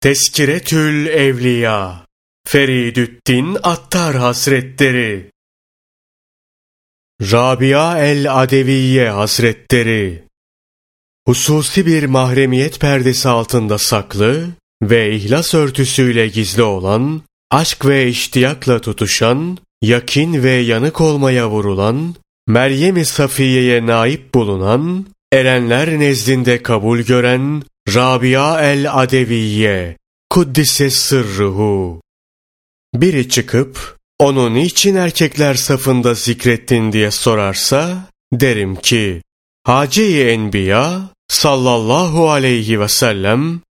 [0.00, 2.06] Teskiretül Evliya
[2.46, 5.30] Feridüddin Attar Hazretleri.
[7.22, 10.24] Rabia el-Adeviye Hazretleri.
[11.26, 14.48] Hususi bir mahremiyet perdesi altında saklı
[14.82, 22.14] ve ihlas örtüsüyle gizli olan, aşk ve iştiyakla tutuşan, yakin ve yanık olmaya vurulan,
[22.46, 27.62] Meryem-i Safiye'ye naip bulunan, erenler nezdinde kabul gören,
[27.94, 29.96] Rabia el-Adeviye,
[30.30, 32.00] Kuddise sırruhu.
[32.94, 39.22] Biri çıkıp, onu niçin erkekler safında zikrettin diye sorarsa, derim ki,
[39.64, 43.60] Hace-i Enbiya sallallahu aleyhi ve sellem,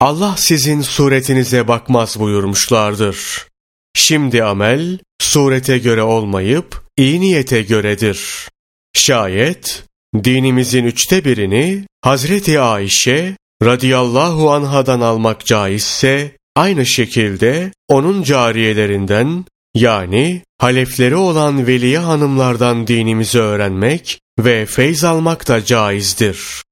[0.00, 3.46] Allah sizin suretinize bakmaz buyurmuşlardır.
[3.94, 8.48] Şimdi amel, surete göre olmayıp, iyi niyete göredir.
[8.94, 9.84] Şayet,
[10.24, 19.44] dinimizin üçte birini, Hazreti Ayşe radıyallahu anhadan almak caizse, aynı şekilde onun cariyelerinden
[19.74, 26.62] yani halefleri olan veliye hanımlardan dinimizi öğrenmek ve feyz almak da caizdir.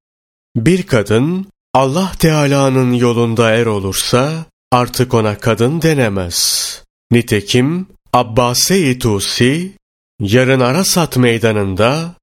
[0.57, 6.83] Bir kadın Allah Teala'nın yolunda er olursa artık ona kadın denemez.
[7.11, 9.73] Nitekim Abbase-i Tusi
[10.21, 12.15] yarın Arasat meydanında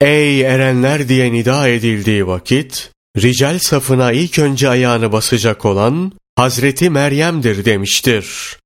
[0.00, 7.64] ey erenler diye nida edildiği vakit rical safına ilk önce ayağını basacak olan Hazreti Meryem'dir
[7.64, 8.56] demiştir.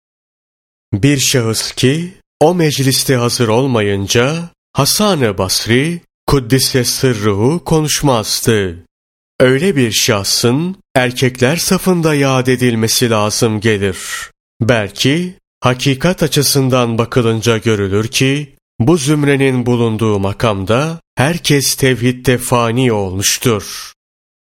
[0.92, 8.84] Bir şahıs ki o mecliste hazır olmayınca Hasan-ı Basri Kuddise sırruhu konuşmazdı.
[9.41, 13.98] Öyle bir şahsın erkekler safında yad edilmesi lazım gelir.
[14.60, 23.92] Belki hakikat açısından bakılınca görülür ki bu zümrenin bulunduğu makamda herkes tevhidde fani olmuştur.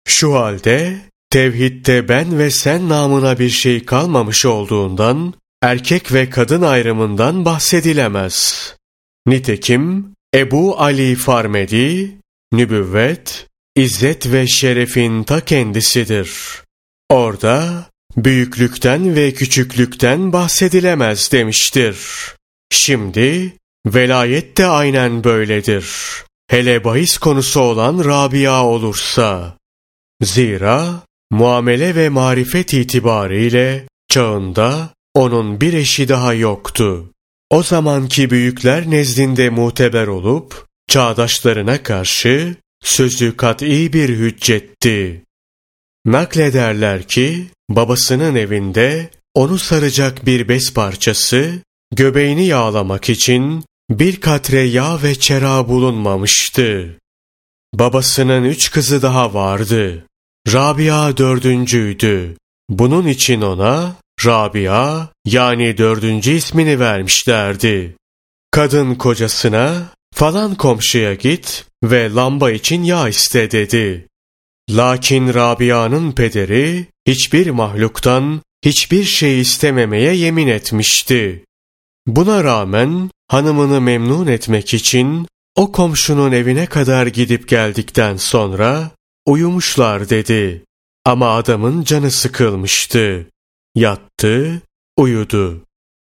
[0.06, 0.98] Şu halde
[1.30, 8.66] tevhidde ben ve sen namına bir şey kalmamış olduğundan erkek ve kadın ayrımından bahsedilemez.
[9.26, 12.18] Nitekim Ebu Ali Farmedi,
[12.52, 16.30] nübüvvet, izzet ve şerefin ta kendisidir.
[17.08, 17.86] Orada
[18.16, 21.96] büyüklükten ve küçüklükten bahsedilemez demiştir.
[22.70, 23.52] Şimdi
[23.86, 25.86] velayet de aynen böyledir.
[26.50, 29.56] Hele bahis konusu olan Rabia olursa.
[30.22, 37.10] Zira muamele ve marifet itibariyle çağında onun bir eşi daha yoktu.
[37.50, 45.24] O zamanki büyükler nezdinde muteber olup, çağdaşlarına karşı sözü kat'i bir hüccetti.
[46.04, 51.58] Naklederler ki, babasının evinde onu saracak bir bez parçası,
[51.92, 56.98] göbeğini yağlamak için bir katre yağ ve çera bulunmamıştı.
[57.74, 60.06] Babasının üç kızı daha vardı.
[60.52, 62.36] Rabia dördüncüydü.
[62.68, 63.96] Bunun için ona
[64.26, 67.96] Rabia yani dördüncü ismini vermişlerdi.
[68.50, 69.82] Kadın kocasına
[70.14, 74.08] falan komşuya git ve lamba için yağ iste dedi.
[74.70, 81.44] Lakin Rabia'nın pederi hiçbir mahluktan hiçbir şey istememeye yemin etmişti.
[82.06, 88.90] Buna rağmen hanımını memnun etmek için o komşunun evine kadar gidip geldikten sonra
[89.30, 90.64] uyumuşlar dedi.
[91.04, 93.26] Ama adamın canı sıkılmıştı.
[93.74, 94.62] Yattı,
[94.96, 95.64] uyudu.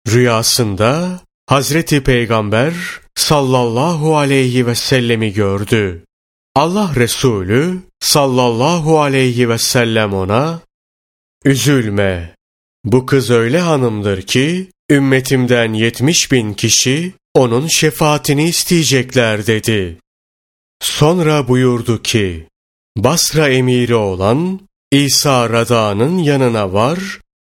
[0.09, 2.75] Rüyasında Hazreti Peygamber
[3.15, 6.05] sallallahu aleyhi ve sellemi gördü.
[6.55, 10.61] Allah Resulü sallallahu aleyhi ve sellem ona
[11.45, 12.35] Üzülme.
[12.85, 19.97] Bu kız öyle hanımdır ki ümmetimden yetmiş bin kişi onun şefaatini isteyecekler dedi.
[20.83, 22.50] Sonra buyurdu ki
[22.97, 24.61] Basra emiri olan
[24.93, 26.99] İsa Rada'nın yanına var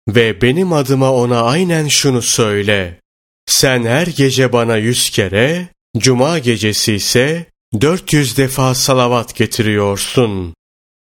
[0.10, 3.00] ve benim adıma ona aynen şunu söyle.
[3.46, 5.68] Sen her gece bana yüz kere,
[5.98, 7.46] cuma gecesi ise
[7.82, 10.54] dört yüz defa salavat getiriyorsun.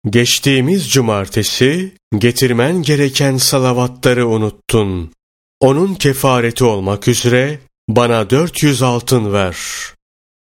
[0.09, 5.13] Geçtiğimiz cumartesi getirmen gereken salavatları unuttun.
[5.59, 7.59] Onun kefareti olmak üzere
[7.89, 9.57] bana dört yüz altın ver.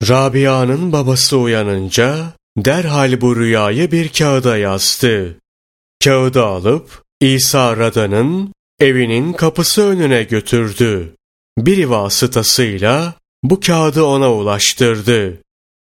[0.09, 5.37] Rabia'nın babası uyanınca derhal bu rüyayı bir kağıda yazdı.
[6.05, 11.15] Kağıdı alıp İsa Rada'nın evinin kapısı önüne götürdü.
[11.59, 15.39] Bir vasıtasıyla bu kağıdı ona ulaştırdı.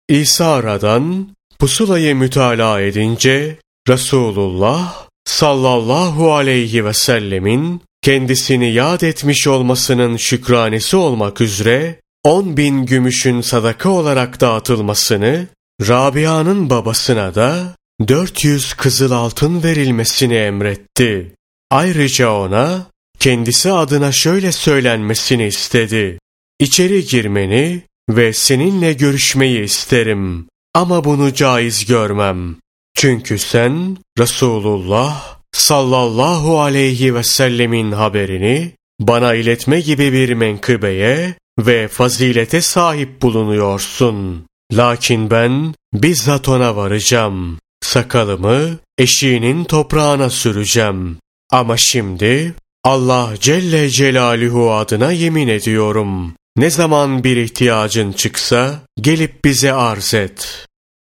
[0.09, 1.29] İsa Radan
[1.59, 3.57] pusulayı mütalaa edince
[3.87, 13.41] Resulullah sallallahu aleyhi ve sellemin kendisini yad etmiş olmasının şükranesi olmak üzere on bin gümüşün
[13.41, 15.47] sadaka olarak dağıtılmasını,
[15.81, 17.75] Rabia'nın babasına da
[18.07, 21.35] 400 kızıl altın verilmesini emretti.
[21.71, 22.85] Ayrıca ona
[23.19, 26.19] kendisi adına şöyle söylenmesini istedi.
[26.59, 30.47] İçeri girmeni ve seninle görüşmeyi isterim.
[30.73, 32.55] Ama bunu caiz görmem.
[32.95, 42.61] Çünkü sen Resulullah sallallahu aleyhi ve sellemin haberini bana iletme gibi bir menkıbeye ve fazilete
[42.61, 44.45] sahip bulunuyorsun.
[44.73, 47.59] Lakin ben bizzat ona varacağım.
[47.81, 51.17] Sakalımı eşiğinin toprağına süreceğim.
[51.51, 52.53] Ama şimdi
[52.83, 56.35] Allah Celle Celaluhu adına yemin ediyorum.
[56.57, 60.65] Ne zaman bir ihtiyacın çıksa gelip bize arz et.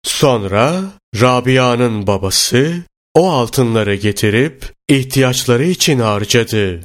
[0.04, 0.84] Sonra
[1.22, 2.84] Rabia'nın babası
[3.14, 6.82] o altınları getirip ihtiyaçları için harcadı.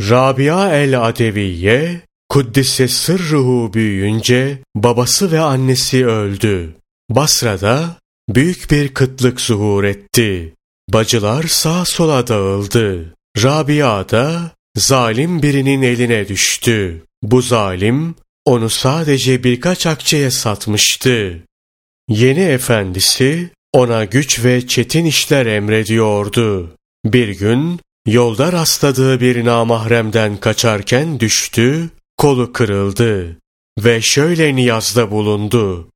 [0.00, 6.74] Rabia el-Adeviye, Kuddise sırruhu büyüyünce babası ve annesi öldü.
[7.10, 7.96] Basra'da
[8.28, 10.54] büyük bir kıtlık zuhur etti.
[10.88, 13.14] Bacılar sağ sola dağıldı.
[13.42, 17.04] Rabia da zalim birinin eline düştü.
[17.22, 21.40] Bu zalim onu sadece birkaç akçeye satmıştı.
[22.08, 26.76] Yeni efendisi ona güç ve çetin işler emrediyordu.
[27.04, 31.90] Bir gün yolda rastladığı bir namahremden kaçarken düştü,
[32.20, 33.36] kolu kırıldı
[33.78, 35.90] ve şöyle niyazda bulundu.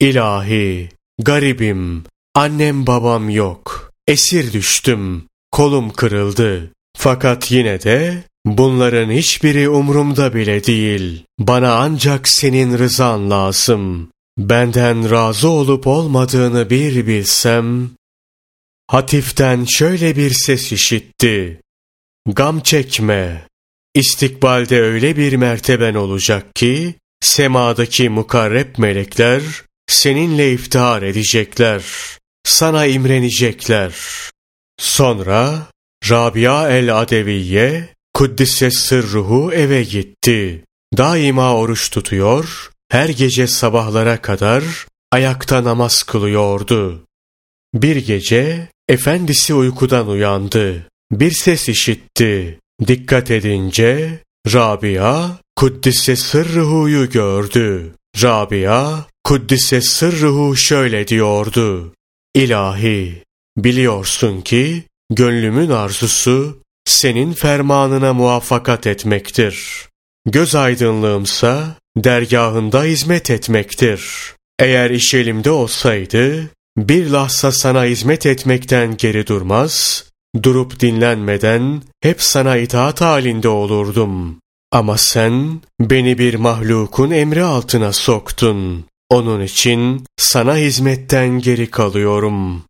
[0.00, 2.04] İlahi, garibim,
[2.34, 6.72] annem babam yok, esir düştüm, kolum kırıldı.
[6.96, 11.24] Fakat yine de bunların hiçbiri umrumda bile değil.
[11.38, 14.10] Bana ancak senin rızan lazım.
[14.38, 17.90] Benden razı olup olmadığını bir bilsem,
[18.86, 21.60] Hatif'ten şöyle bir ses işitti.
[22.26, 23.49] Gam çekme.
[23.94, 29.42] İstikbalde öyle bir merteben olacak ki, semadaki mukarreb melekler
[29.86, 31.82] seninle iftihar edecekler.
[32.44, 33.94] Sana imrenecekler.
[34.78, 35.66] Sonra
[36.10, 40.64] Rabia el-Adeviye Kuddise sırruhu eve gitti.
[40.96, 44.64] Daima oruç tutuyor, her gece sabahlara kadar
[45.12, 47.04] ayakta namaz kılıyordu.
[47.74, 50.88] Bir gece efendisi uykudan uyandı.
[51.12, 52.58] Bir ses işitti.
[52.86, 54.18] Dikkat edince
[54.52, 57.94] Rabia Kuddise sırruhuyu gördü.
[58.22, 61.94] Rabia Kuddise sırruhu şöyle diyordu.
[62.34, 63.22] İlahi
[63.56, 69.86] biliyorsun ki gönlümün arzusu senin fermanına muvaffakat etmektir.
[70.26, 74.04] Göz aydınlığımsa dergahında hizmet etmektir.
[74.58, 80.04] Eğer iş elimde olsaydı, bir lahza sana hizmet etmekten geri durmaz,
[80.42, 84.40] durup dinlenmeden hep sana itaat halinde olurdum.
[84.72, 88.84] Ama sen beni bir mahlukun emri altına soktun.
[89.10, 92.64] Onun için sana hizmetten geri kalıyorum.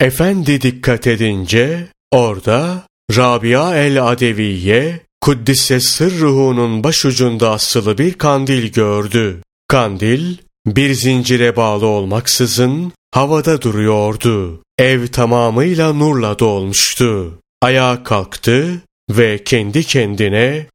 [0.00, 2.82] Efendi dikkat edince orada
[3.16, 9.42] Rabia el-Adeviye Kuddise sırruhunun başucunda asılı bir kandil gördü.
[9.68, 14.62] Kandil bir zincire bağlı olmaksızın havada duruyordu.
[14.78, 17.38] Ev tamamıyla nurla dolmuştu.
[17.62, 20.66] Ayağa kalktı ve kendi kendine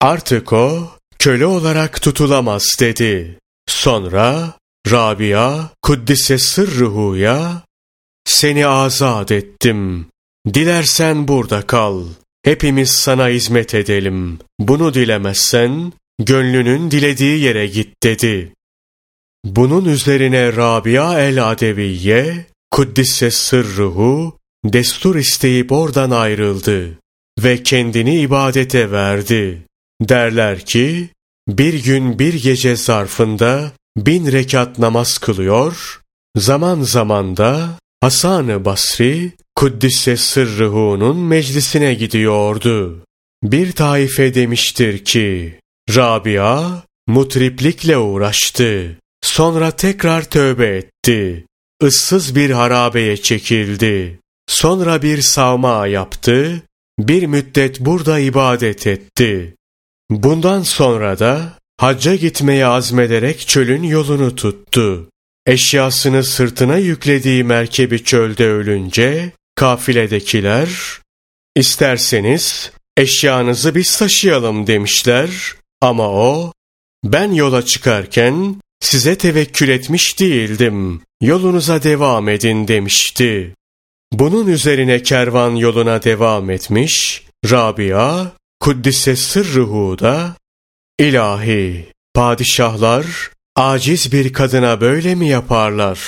[0.00, 0.88] artık o
[1.18, 3.38] köle olarak tutulamaz dedi.
[3.68, 4.52] Sonra
[4.90, 7.62] Rabia Kuddise sırruhuya
[8.24, 10.06] seni azat ettim.
[10.54, 12.04] Dilersen burada kal.
[12.42, 14.38] Hepimiz sana hizmet edelim.
[14.60, 18.52] Bunu dilemezsen gönlünün dilediği yere git dedi.
[19.44, 26.98] Bunun üzerine Rabia el-Adeviye, Kuddisse sırruhu, destur isteyip oradan ayrıldı
[27.38, 29.62] ve kendini ibadete verdi.
[30.00, 31.08] Derler ki,
[31.48, 36.00] bir gün bir gece zarfında bin rekat namaz kılıyor,
[36.36, 43.04] zaman zaman da Hasan-ı Basri, Kuddisse sırrıhu'nun meclisine gidiyordu.
[43.42, 45.58] Bir taife demiştir ki,
[45.96, 48.99] Rabia mutriplikle uğraştı.
[49.22, 51.46] Sonra tekrar tövbe etti.
[51.82, 54.20] Issız bir harabeye çekildi.
[54.48, 56.62] Sonra bir savma yaptı.
[56.98, 59.54] Bir müddet burada ibadet etti.
[60.10, 65.08] Bundan sonra da hacca gitmeye azmederek çölün yolunu tuttu.
[65.46, 70.68] Eşyasını sırtına yüklediği merkebi çölde ölünce kafiledekiler
[71.56, 76.52] isterseniz eşyanızı biz taşıyalım demişler ama o
[77.04, 81.02] ben yola çıkarken size tevekkül etmiş değildim.
[81.22, 83.54] Yolunuza devam edin demişti.
[84.12, 87.22] Bunun üzerine kervan yoluna devam etmiş.
[87.50, 88.26] Rabia,
[88.60, 90.36] Kuddise sırruhu da,
[90.98, 93.06] İlahi, padişahlar,
[93.56, 96.00] aciz bir kadına böyle mi yaparlar?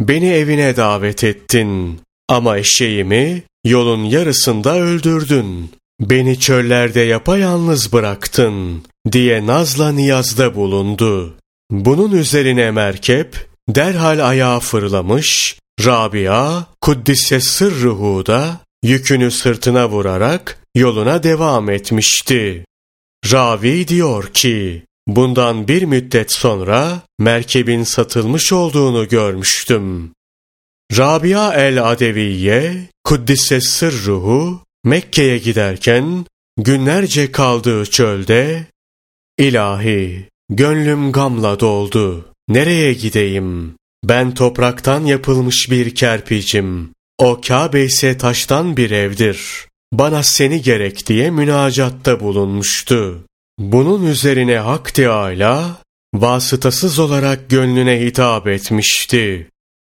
[0.00, 2.00] Beni evine davet ettin.
[2.28, 5.70] Ama eşeğimi yolun yarısında öldürdün.
[6.00, 11.34] Beni çöllerde yapayalnız bıraktın diye nazla niyazda bulundu.
[11.72, 21.70] Bunun üzerine merkep derhal ayağa fırlamış, Rabia, Kuddise sırruhu da yükünü sırtına vurarak yoluna devam
[21.70, 22.64] etmişti.
[23.32, 30.12] Ravi diyor ki, bundan bir müddet sonra merkebin satılmış olduğunu görmüştüm.
[30.96, 36.26] Rabia el-Adeviye, Kuddise sırruhu, Mekke'ye giderken
[36.58, 38.66] günlerce kaldığı çölde,
[39.38, 42.24] İlahi, gönlüm gamla doldu.
[42.48, 43.74] Nereye gideyim?
[44.04, 46.90] Ben topraktan yapılmış bir kerpicim.
[47.18, 49.66] O Kabe ise taştan bir evdir.
[49.92, 53.24] Bana seni gerek diye münacatta bulunmuştu.
[53.58, 55.76] Bunun üzerine Hak Teâlâ,
[56.14, 59.48] vasıtasız olarak gönlüne hitap etmişti.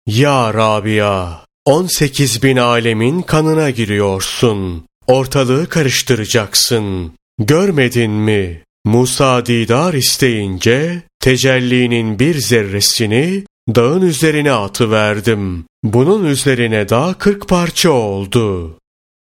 [0.07, 4.87] Ya Rabia, 18 bin alemin kanına giriyorsun.
[5.07, 7.13] Ortalığı karıştıracaksın.
[7.39, 8.63] Görmedin mi?
[8.85, 15.65] Musa didar isteyince tecellinin bir zerresini dağın üzerine atıverdim.
[15.85, 18.79] Bunun üzerine dağ kırk parça oldu.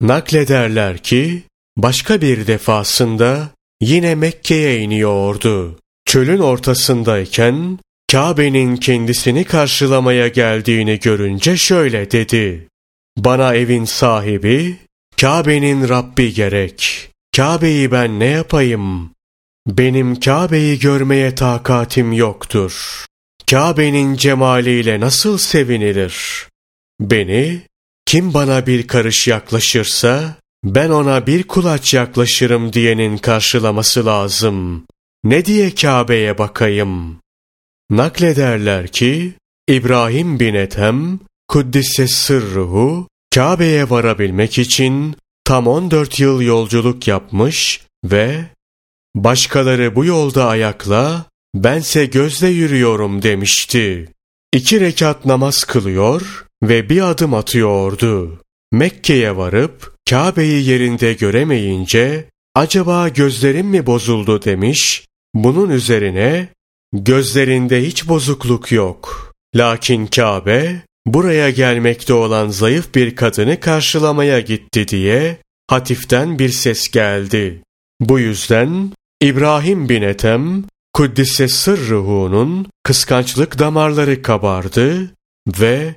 [0.00, 1.42] Naklederler ki
[1.76, 3.49] başka bir defasında
[3.80, 5.78] yine Mekke'ye iniyordu.
[6.06, 7.78] Çölün ortasındayken
[8.12, 12.68] Kabe'nin kendisini karşılamaya geldiğini görünce şöyle dedi.
[13.16, 14.76] Bana evin sahibi,
[15.20, 17.11] Kabe'nin Rabbi gerek.
[17.37, 19.13] Kabe'yi ben ne yapayım?
[19.66, 23.04] Benim Kabe'yi görmeye takatim yoktur.
[23.50, 26.47] Kabe'nin cemaliyle nasıl sevinilir?
[27.00, 27.62] Beni,
[28.06, 34.87] kim bana bir karış yaklaşırsa, ben ona bir kulaç yaklaşırım diyenin karşılaması lazım.
[35.25, 37.18] Ne diye Kabe'ye bakayım?
[37.90, 39.35] Naklederler ki,
[39.68, 48.44] İbrahim bin Ethem, Kuddise sırruhu, Kabe'ye varabilmek için tam 14 yıl yolculuk yapmış ve
[49.14, 54.09] başkaları bu yolda ayakla, bense gözle yürüyorum demişti.
[54.52, 58.40] İki rekat namaz kılıyor ve bir adım atıyordu.
[58.73, 65.06] Mekke'ye varıp Kabe'yi yerinde göremeyince acaba gözlerim mi bozuldu demiş.
[65.35, 66.49] Bunun üzerine
[66.92, 69.33] gözlerinde hiç bozukluk yok.
[69.56, 77.62] Lakin Kabe buraya gelmekte olan zayıf bir kadını karşılamaya gitti diye hatiften bir ses geldi.
[78.00, 78.92] Bu yüzden
[79.25, 85.11] İbrahim bin Ethem Kuddise sırruhunun kıskançlık damarları kabardı
[85.61, 85.95] ve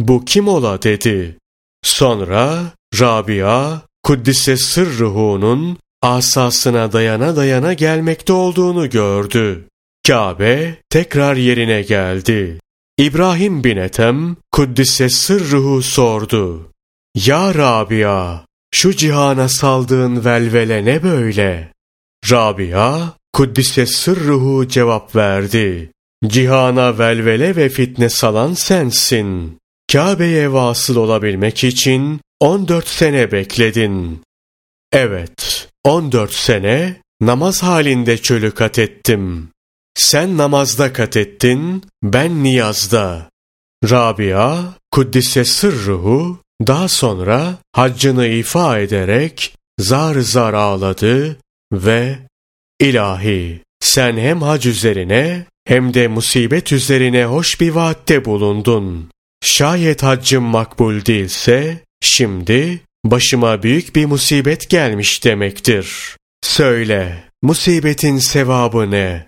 [0.00, 1.38] bu kim ola dedi.
[1.82, 9.68] Sonra Rabia Kuddise sırruhunun asasına dayana dayana gelmekte olduğunu gördü.
[10.06, 12.60] Kabe tekrar yerine geldi.
[12.98, 16.70] İbrahim bin Ethem Kuddise sırruhu sordu.
[17.14, 18.40] Ya Rabia
[18.70, 21.73] şu cihana saldığın velvele ne böyle?
[22.30, 25.90] Rabia Kuddise sırruhu cevap verdi.
[26.26, 29.58] Cihana velvele ve fitne salan sensin.
[29.92, 34.22] Kabe'ye vasıl olabilmek için 14 sene bekledin.
[34.92, 39.48] Evet, 14 sene namaz halinde çölü kat ettim.
[39.94, 43.30] Sen namazda kat ettin, ben niyazda.
[43.90, 51.36] Rabia, Kuddise sırruhu, daha sonra haccını ifa ederek zar zar ağladı
[51.82, 52.18] ve
[52.80, 59.10] İlahi, sen hem hac üzerine hem de musibet üzerine hoş bir vaatte bulundun.
[59.44, 66.16] Şayet haccım makbul değilse, şimdi başıma büyük bir musibet gelmiş demektir.
[66.42, 69.26] Söyle, musibetin sevabı ne?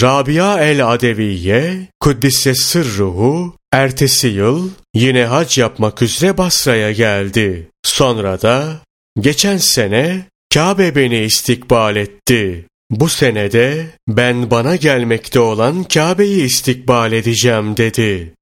[0.00, 7.68] Rabia el-Adeviye, Kuddise sırruhu, ertesi yıl yine hac yapmak üzere Basra'ya geldi.
[7.84, 8.80] Sonra da,
[9.20, 12.66] geçen sene Kabe beni istikbal etti.
[12.90, 18.34] Bu senede ben bana gelmekte olan Kabe'yi istikbal edeceğim dedi.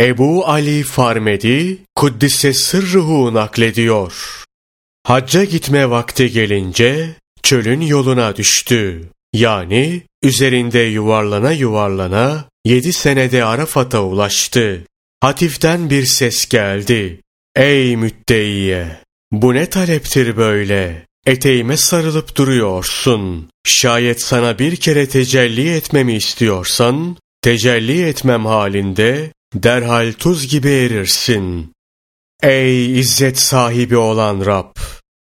[0.00, 4.44] Ebu Ali Farmedi, Kuddise sırruhu naklediyor.
[5.04, 7.08] Hacca gitme vakti gelince
[7.42, 9.08] çölün yoluna düştü.
[9.32, 14.82] Yani üzerinde yuvarlana yuvarlana yedi senede Arafat'a ulaştı.
[15.20, 17.20] Hatiften bir ses geldi.
[17.56, 19.00] Ey müddeiye!
[19.32, 21.06] Bu ne taleptir böyle?
[21.26, 23.50] Eteğime sarılıp duruyorsun.
[23.66, 31.72] Şayet sana bir kere tecelli etmemi istiyorsan, tecelli etmem halinde derhal tuz gibi erirsin.
[32.42, 34.76] Ey izzet sahibi olan Rab!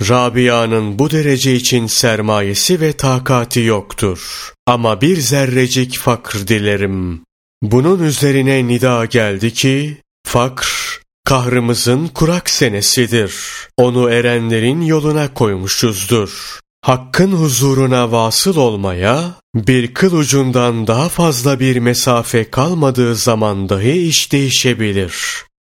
[0.08, 4.52] Rabia'nın bu derece için sermayesi ve takati yoktur.
[4.66, 7.24] Ama bir zerrecik fakr dilerim.
[7.62, 9.96] Bunun üzerine nida geldi ki,
[10.26, 10.81] fakr
[11.24, 13.34] kahrımızın kurak senesidir.
[13.76, 16.60] Onu erenlerin yoluna koymuşuzdur.
[16.82, 24.32] Hakkın huzuruna vasıl olmaya, bir kıl ucundan daha fazla bir mesafe kalmadığı zaman dahi iş
[24.32, 25.14] değişebilir.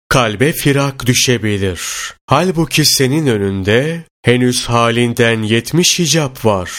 [0.08, 1.80] Kalbe firak düşebilir.
[2.26, 6.70] Halbuki senin önünde henüz halinden yetmiş hicap var.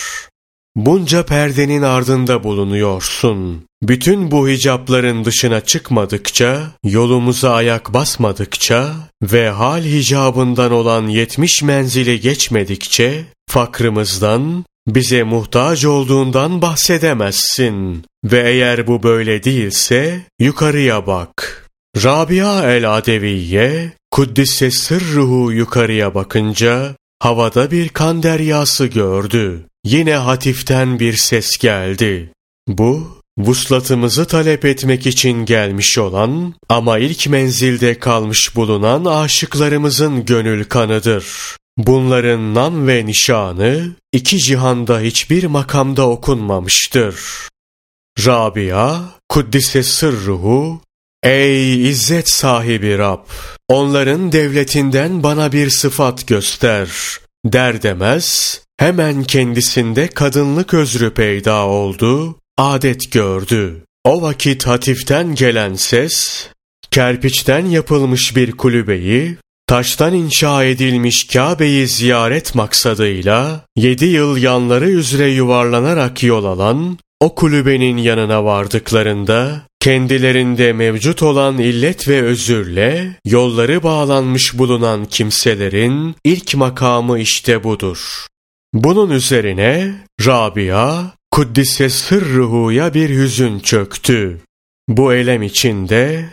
[0.75, 3.65] Bunca perdenin ardında bulunuyorsun.
[3.83, 8.91] Bütün bu hicapların dışına çıkmadıkça, yolumuza ayak basmadıkça
[9.23, 18.05] ve hal hicabından olan yetmiş menzili geçmedikçe, fakrımızdan, bize muhtaç olduğundan bahsedemezsin.
[18.23, 21.67] Ve eğer bu böyle değilse, yukarıya bak.
[22.03, 29.65] Rabia el-Adeviye, Kuddise sırruhu yukarıya bakınca, havada bir kan deryası gördü.
[29.85, 32.33] Yine hatiften bir ses geldi.
[32.67, 41.25] Bu, vuslatımızı talep etmek için gelmiş olan ama ilk menzilde kalmış bulunan aşıklarımızın gönül kanıdır.
[41.77, 47.15] Bunların nam ve nişanı iki cihanda hiçbir makamda okunmamıştır.
[48.25, 50.81] Rabia, Kuddise sırruhu,
[51.23, 53.25] Ey izzet sahibi Rab!
[53.67, 56.89] Onların devletinden bana bir sıfat göster.
[57.45, 63.83] Der demez, hemen kendisinde kadınlık özrü peyda oldu, adet gördü.
[64.03, 66.47] O vakit hatiften gelen ses,
[66.91, 76.23] kerpiçten yapılmış bir kulübeyi, taştan inşa edilmiş Kabe'yi ziyaret maksadıyla, yedi yıl yanları üzere yuvarlanarak
[76.23, 85.05] yol alan, o kulübenin yanına vardıklarında, kendilerinde mevcut olan illet ve özürle, yolları bağlanmış bulunan
[85.05, 88.27] kimselerin ilk makamı işte budur.
[88.73, 94.41] Bunun üzerine Rabia, Kuddise sırruhuya bir hüzün çöktü.
[94.89, 96.29] Bu elem içinde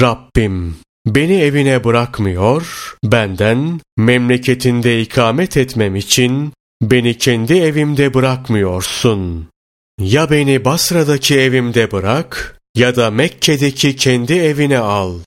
[0.00, 9.48] Rabbim beni evine bırakmıyor, benden memleketinde ikamet etmem için beni kendi evimde bırakmıyorsun.
[10.00, 15.18] Ya beni Basra'daki evimde bırak ya da Mekke'deki kendi evine al.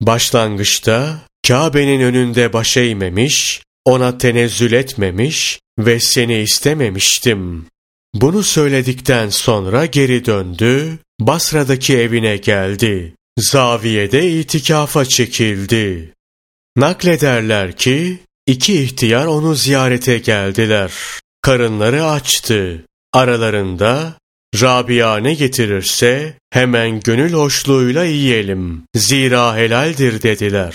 [0.00, 7.66] Başlangıçta Kabe'nin önünde baş eğmemiş, ona tenezzül etmemiş ve seni istememiştim.
[8.14, 13.14] Bunu söyledikten sonra geri döndü, Basra'daki evine geldi.
[13.38, 16.12] Zaviyede itikafa çekildi.
[16.76, 20.92] Naklederler ki, iki ihtiyar onu ziyarete geldiler.
[21.42, 22.84] Karınları açtı.
[23.14, 24.14] Aralarında
[24.60, 28.82] Rabia ne getirirse hemen gönül hoşluğuyla yiyelim.
[28.96, 30.74] Zira helaldir dediler.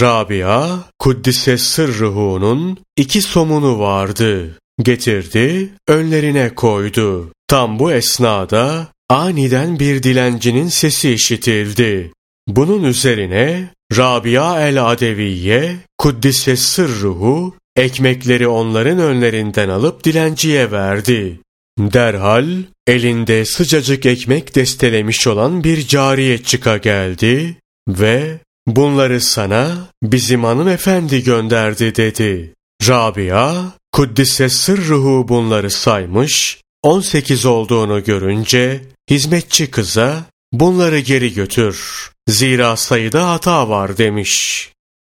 [0.00, 4.58] Rabia, Kuddise sırrıhu'nun iki somunu vardı.
[4.82, 7.32] Getirdi, önlerine koydu.
[7.48, 12.12] Tam bu esnada aniden bir dilencinin sesi işitildi.
[12.48, 21.38] Bunun üzerine Rabia el-Adeviye, Kuddise sırruhu, ekmekleri onların önlerinden alıp dilenciye verdi.
[21.78, 22.48] Derhal
[22.86, 27.56] elinde sıcacık ekmek destelemiş olan bir cariye çıka geldi
[27.88, 32.54] ve bunları sana bizim hanımefendi gönderdi dedi.
[32.88, 38.80] Rabia, Kuddise sırruhu bunları saymış, 18 olduğunu görünce
[39.10, 42.10] hizmetçi kıza bunları geri götür.
[42.28, 44.68] Zira sayıda hata var demiş.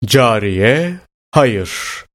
[0.06, 0.94] Cariye,
[1.30, 1.70] hayır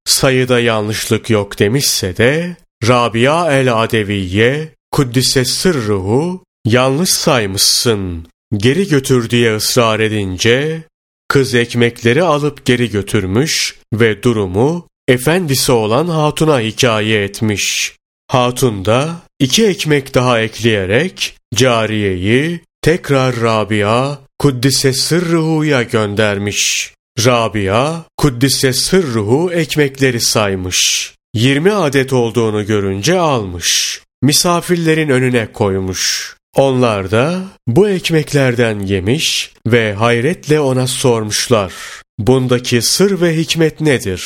[0.05, 9.99] sayıda yanlışlık yok demişse de Rabia el-Adeviye, Kuddise sırruhu, yanlış saymışsın, geri götür diye ısrar
[9.99, 10.83] edince,
[11.27, 17.95] kız ekmekleri alıp geri götürmüş ve durumu efendisi olan hatuna hikaye etmiş.
[18.27, 26.93] Hatun da iki ekmek daha ekleyerek cariyeyi tekrar Rabia Kuddise sırruhu'ya göndermiş.
[27.25, 31.13] Rabia Kuddise sırruhu ekmekleri saymış.
[31.37, 34.01] 20 adet olduğunu görünce almış.
[34.21, 36.35] Misafirlerin önüne koymuş.
[36.55, 41.73] Onlar da bu ekmeklerden yemiş ve hayretle ona sormuşlar.
[42.19, 44.23] Bundaki sır ve hikmet nedir?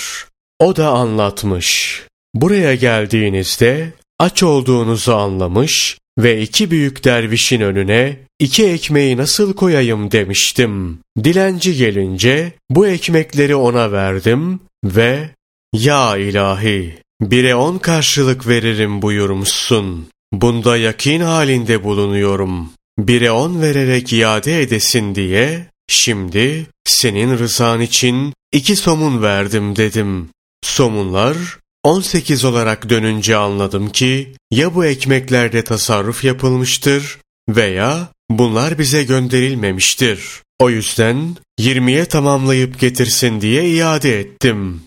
[0.60, 2.02] O da anlatmış.
[2.36, 11.00] Buraya geldiğinizde aç olduğunuzu anlamış ve iki büyük dervişin önüne iki ekmeği nasıl koyayım demiştim.
[11.24, 15.30] Dilenci gelince bu ekmekleri ona verdim ve
[15.74, 20.08] ya ilahi, bire on karşılık veririm buyurmuşsun.
[20.34, 22.70] Bunda yakin halinde bulunuyorum.
[23.00, 30.30] Bire on vererek iade edesin diye, şimdi senin rızan için iki somun verdim dedim.
[30.64, 31.38] Somunlar
[31.84, 37.18] 18 olarak dönünce anladım ki ya bu ekmeklerde tasarruf yapılmıştır
[37.50, 40.42] veya bunlar bize gönderilmemiştir.
[40.60, 44.82] O yüzden 20'ye tamamlayıp getirsin diye iade ettim.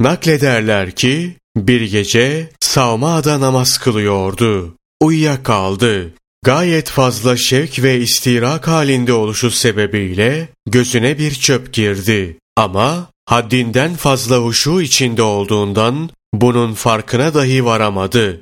[0.00, 4.74] Naklederler ki bir gece Savma'da namaz kılıyordu.
[5.02, 6.14] Uyuyakaldı.
[6.44, 12.38] Gayet fazla şevk ve istirak halinde oluşu sebebiyle gözüne bir çöp girdi.
[12.56, 18.40] Ama haddinden fazla huşu içinde olduğundan bunun farkına dahi varamadı.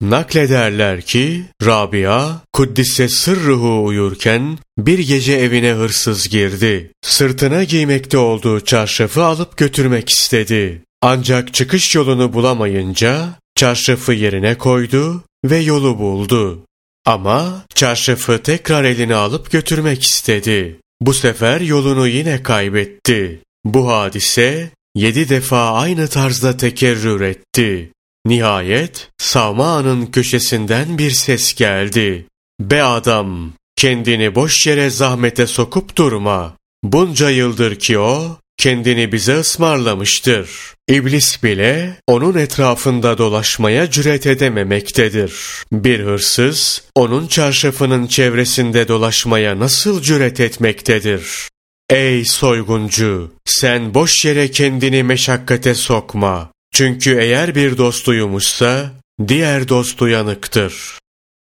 [0.00, 6.92] Naklederler ki Rabia Kuddise sırruhu uyurken bir gece evine hırsız girdi.
[7.02, 10.82] Sırtına giymekte olduğu çarşafı alıp götürmek istedi.
[11.02, 16.64] Ancak çıkış yolunu bulamayınca çarşafı yerine koydu ve yolu buldu.
[17.06, 20.80] Ama çarşafı tekrar eline alıp götürmek istedi.
[21.00, 23.40] Bu sefer yolunu yine kaybetti.
[23.64, 27.90] Bu hadise yedi defa aynı tarzda tekerrür etti.
[28.26, 32.26] Nihayet Sama'nın köşesinden bir ses geldi.
[32.60, 33.52] Be adam!
[33.76, 36.56] Kendini boş yere zahmete sokup durma.
[36.84, 40.50] Bunca yıldır ki o, kendini bize ısmarlamıştır.
[40.88, 45.34] İblis bile onun etrafında dolaşmaya cüret edememektedir.
[45.72, 51.48] Bir hırsız onun çarşafının çevresinde dolaşmaya nasıl cüret etmektedir?
[51.90, 53.32] Ey soyguncu!
[53.44, 56.50] Sen boş yere kendini meşakkate sokma.
[56.72, 58.92] Çünkü eğer bir dost uyumuşsa,
[59.28, 60.98] diğer dost uyanıktır.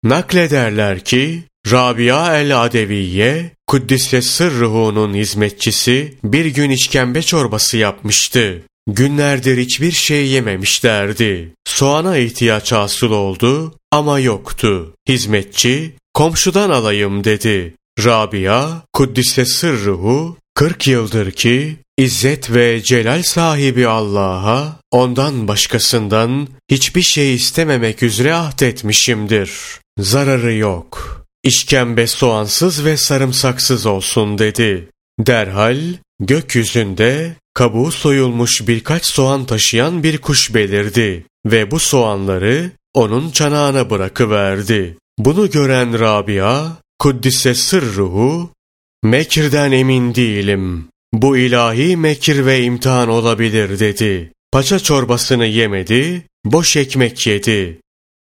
[0.03, 8.61] Naklederler ki, Rabia el-Adeviye, Kuddise Sırruhu'nun hizmetçisi bir gün işkembe çorbası yapmıştı.
[8.87, 11.53] Günlerdir hiçbir şey yememişlerdi.
[11.65, 14.93] Soğana ihtiyaç hasıl oldu ama yoktu.
[15.07, 17.73] Hizmetçi, komşudan alayım dedi.
[18.03, 27.35] Rabia, Kuddise Sırruhu, 40 yıldır ki İzzet ve celal sahibi Allah'a ondan başkasından hiçbir şey
[27.35, 29.51] istememek üzere ahdetmişimdir.
[29.99, 31.25] Zararı yok.
[31.43, 34.89] İşkembe soğansız ve sarımsaksız olsun dedi.
[35.19, 35.77] Derhal
[36.19, 44.97] gökyüzünde kabuğu soyulmuş birkaç soğan taşıyan bir kuş belirdi ve bu soğanları onun çanağına bırakıverdi.
[45.19, 46.67] Bunu gören Rabia,
[46.99, 48.49] Kuddise sırruhu,
[49.03, 50.87] Mekir'den emin değilim.
[51.21, 54.31] Bu ilahi mekir ve imtihan olabilir dedi.
[54.51, 57.79] Paça çorbasını yemedi, boş ekmek yedi.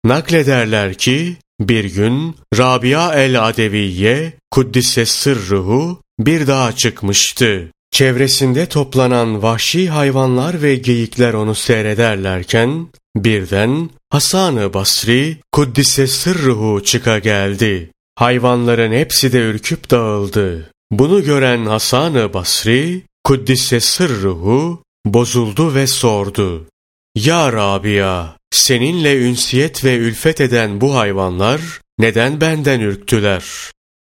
[0.05, 7.73] Naklederler ki bir gün Rabia el-Adeviye Kuddise sırruhu bir dağa çıkmıştı.
[7.91, 17.91] Çevresinde toplanan vahşi hayvanlar ve geyikler onu seyrederlerken birden Hasan-ı Basri Kuddise sırruhu çıka geldi.
[18.15, 20.71] Hayvanların hepsi de ürküp dağıldı.
[20.91, 26.67] Bunu gören Hasan-ı Basri, Kuddise sırruhu, bozuldu ve sordu.
[27.15, 31.61] Ya Rabia, seninle ünsiyet ve ülfet eden bu hayvanlar
[31.99, 33.45] neden benden ürktüler?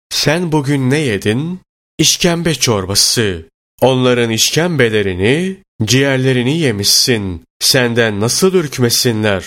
[0.09, 1.59] Sen bugün ne yedin?
[1.97, 3.45] İşkembe çorbası.
[3.81, 7.43] Onların işkembelerini, ciğerlerini yemişsin.
[7.59, 9.45] Senden nasıl ürkmesinler?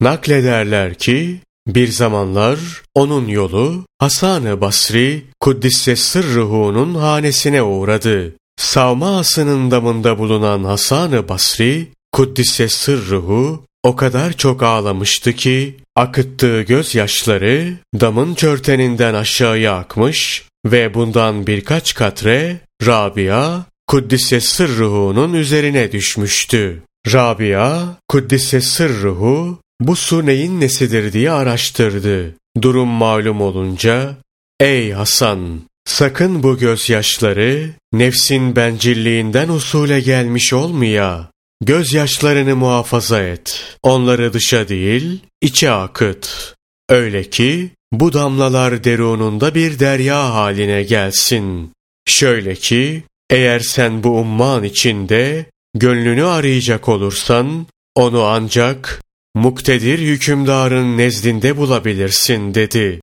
[0.00, 2.58] Naklederler ki, bir zamanlar
[2.94, 8.34] onun yolu Hasan-ı Basri Kuddisse Sırruhu'nun hanesine uğradı.
[8.56, 17.72] Savma asının damında bulunan Hasan-ı Basri Kuddisse Sırruhu o kadar çok ağlamıştı ki akıttığı gözyaşları
[18.00, 26.82] damın çörteninden aşağıya akmış ve bundan birkaç katre Rabia Kuddise Sırruhu'nun üzerine düşmüştü.
[27.12, 32.34] Rabia Kuddise Sırruhu bu su neyin nesidir diye araştırdı.
[32.62, 34.16] Durum malum olunca,
[34.60, 41.30] ''Ey Hasan, sakın bu gözyaşları nefsin bencilliğinden usule gelmiş olmaya.
[41.62, 43.76] Gözyaşlarını muhafaza et.
[43.82, 46.54] Onları dışa değil, içe akıt.
[46.88, 51.72] Öyle ki bu damlalar derununda bir derya haline gelsin.
[52.06, 59.03] Şöyle ki, eğer sen bu umman içinde gönlünü arayacak olursan, onu ancak
[59.34, 63.00] muktedir hükümdarın nezdinde bulabilirsin dedi.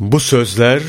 [0.00, 0.82] Bu sözler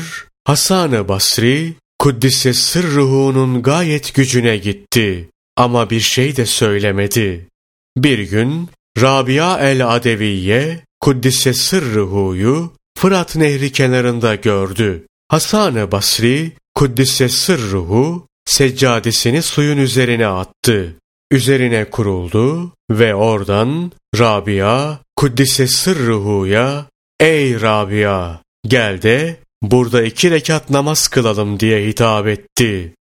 [0.44, 7.48] Hasan-ı Basri, Kuddise sırruhunun gayet gücüne gitti ama bir şey de söylemedi.
[7.96, 8.68] Bir gün
[9.00, 15.06] Rabia el-Adeviye, Kuddise sırruhuyu Fırat Nehri kenarında gördü.
[15.28, 20.94] Hasan-ı Basri, Kuddise sırruhu, seccadesini suyun üzerine attı.
[21.30, 26.86] Üzerine kuruldu ve oradan Rabia, Kuddise sırruhuya,
[27.20, 32.94] ''Ey Rabia, gel de burada iki rekat namaz kılalım.'' diye hitap etti.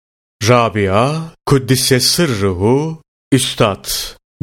[0.49, 3.03] Rabia, Kuddise sırruhu,
[3.33, 3.87] Üstad,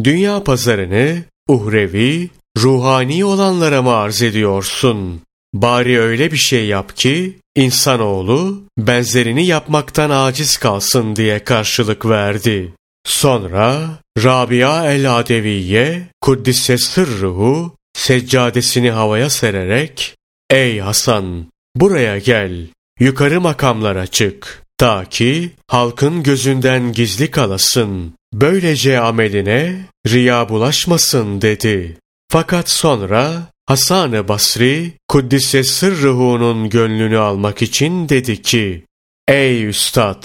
[0.04, 5.22] dünya pazarını uhrevi, ruhani olanlara mı arz ediyorsun?
[5.54, 12.74] Bari öyle bir şey yap ki insanoğlu benzerini yapmaktan aciz kalsın diye karşılık verdi.
[13.08, 13.90] Sonra
[14.24, 20.16] Rabia el-Adeviye Kuddise sırruhu seccadesini havaya sererek
[20.50, 22.68] Ey Hasan buraya gel
[23.00, 31.98] yukarı makamlara çık ta ki halkın gözünden gizli kalasın böylece ameline riya bulaşmasın dedi.
[32.32, 38.84] Fakat sonra Hasan-ı Basri Kuddise sırruhunun gönlünü almak için dedi ki
[39.28, 40.24] Ey üstad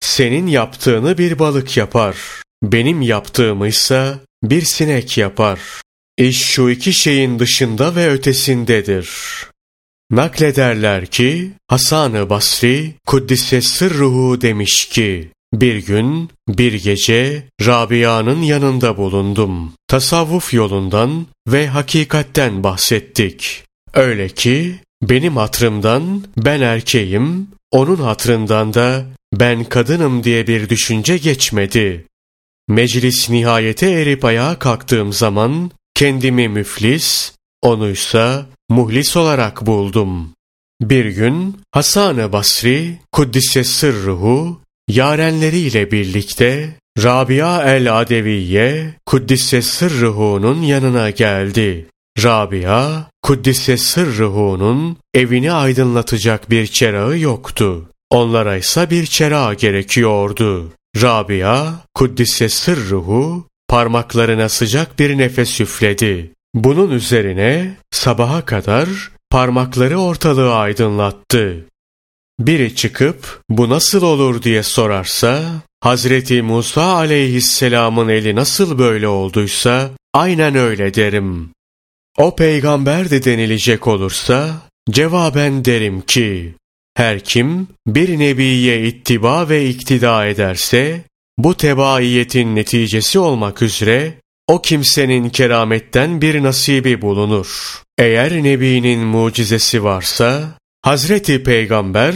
[0.00, 2.16] senin yaptığını bir balık yapar.
[2.62, 5.60] Benim yaptığımı ise bir sinek yapar.
[6.18, 9.08] İş şu iki şeyin dışında ve ötesindedir.
[10.10, 19.72] Naklederler ki Hasan-ı Basri Kuddise sırruhu demiş ki bir gün bir gece Rabia'nın yanında bulundum.
[19.88, 23.64] Tasavvuf yolundan ve hakikatten bahsettik.
[23.94, 32.06] Öyle ki benim hatırımdan ben erkeğim, onun hatırından da ben kadınım diye bir düşünce geçmedi.
[32.68, 40.32] Meclis nihayete erip ayağa kalktığım zaman kendimi müflis, onuysa muhlis olarak buldum.
[40.80, 51.86] Bir gün Hasan-ı Basri, Kuddise sırruhu, yarenleriyle birlikte Rabia el-Adeviye, Kuddise sırruhu'nun yanına geldi.
[52.22, 57.90] Rabia, Kuddise sırruhu'nun evini aydınlatacak bir çerağı yoktu.
[58.10, 60.72] Onlara ise bir çera gerekiyordu.
[61.02, 66.30] Rabia, Kuddise sırruhu, parmaklarına sıcak bir nefes üfledi.
[66.54, 68.88] Bunun üzerine sabaha kadar
[69.30, 71.66] parmakları ortalığı aydınlattı.
[72.38, 80.54] Biri çıkıp bu nasıl olur diye sorarsa, Hazreti Musa aleyhisselamın eli nasıl böyle olduysa aynen
[80.54, 81.50] öyle derim.
[82.16, 84.50] O peygamber de denilecek olursa
[84.90, 86.54] cevaben derim ki
[86.98, 91.04] her kim bir nebiye ittiba ve iktida ederse,
[91.38, 94.14] bu tebaiyetin neticesi olmak üzere
[94.48, 97.82] o kimsenin kerametten bir nasibi bulunur.
[97.98, 102.14] Eğer nebinin mucizesi varsa, Hazreti Peygamber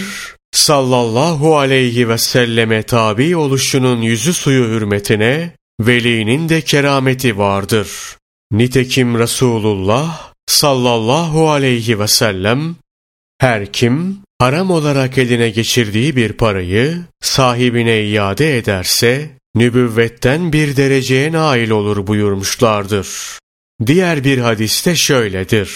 [0.53, 7.89] sallallahu aleyhi ve selleme tabi oluşunun yüzü suyu hürmetine velinin de kerameti vardır.
[8.53, 12.77] Nitekim Resulullah sallallahu aleyhi ve sellem
[13.43, 21.71] her kim haram olarak eline geçirdiği bir parayı sahibine iade ederse, nübüvvetten bir dereceye nail
[21.71, 23.09] olur buyurmuşlardır.
[23.87, 25.73] Diğer bir hadiste şöyledir.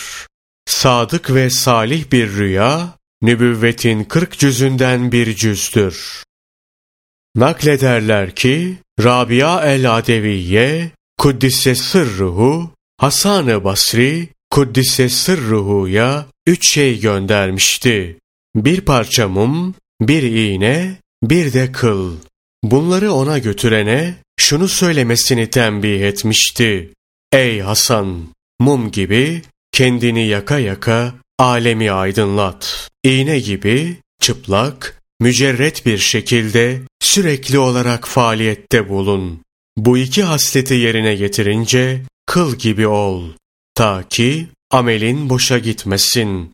[0.66, 6.24] Sadık ve salih bir rüya, nübüvvetin kırk cüzünden bir cüzdür.
[7.36, 18.18] Naklederler ki, Rabia el-Adeviye, Kuddise sırruhu, Hasan-ı Basri, Kuddise sırruhu'ya üç şey göndermişti.
[18.56, 22.16] Bir parça mum, bir iğne, bir de kıl.
[22.62, 26.92] Bunları ona götürene şunu söylemesini tembih etmişti.
[27.32, 28.36] Ey Hasan!
[28.60, 32.90] Mum gibi kendini yaka yaka alemi aydınlat.
[33.04, 39.40] İğne gibi çıplak, mücerret bir şekilde sürekli olarak faaliyette bulun.
[39.76, 43.24] Bu iki hasleti yerine getirince kıl gibi ol.
[43.74, 46.52] Ta ki amelin boşa gitmesin.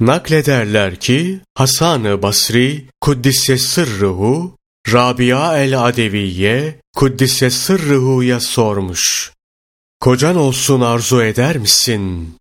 [0.00, 4.56] Naklederler ki Hasan-ı Basri Kuddise sırruhu
[4.92, 9.32] Rabia el-Adeviye Kuddise sırruhu'ya sormuş.
[10.00, 12.34] Kocan olsun arzu eder misin?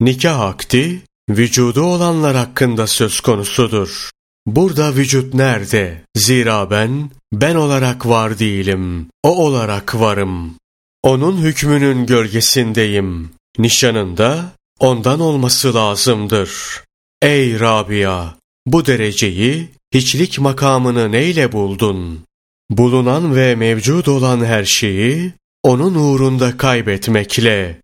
[0.00, 4.10] Nikah akdi vücudu olanlar hakkında söz konusudur.
[4.46, 6.02] Burada vücut nerede?
[6.16, 9.08] Zira ben, ben olarak var değilim.
[9.22, 10.54] O olarak varım.
[11.02, 13.30] Onun hükmünün gölgesindeyim.
[13.58, 16.82] Nişanında ondan olması lazımdır.
[17.22, 18.34] Ey Rabia!
[18.66, 22.24] Bu dereceyi, hiçlik makamını neyle buldun?
[22.70, 27.80] Bulunan ve mevcud olan her şeyi, onun uğrunda kaybetmekle,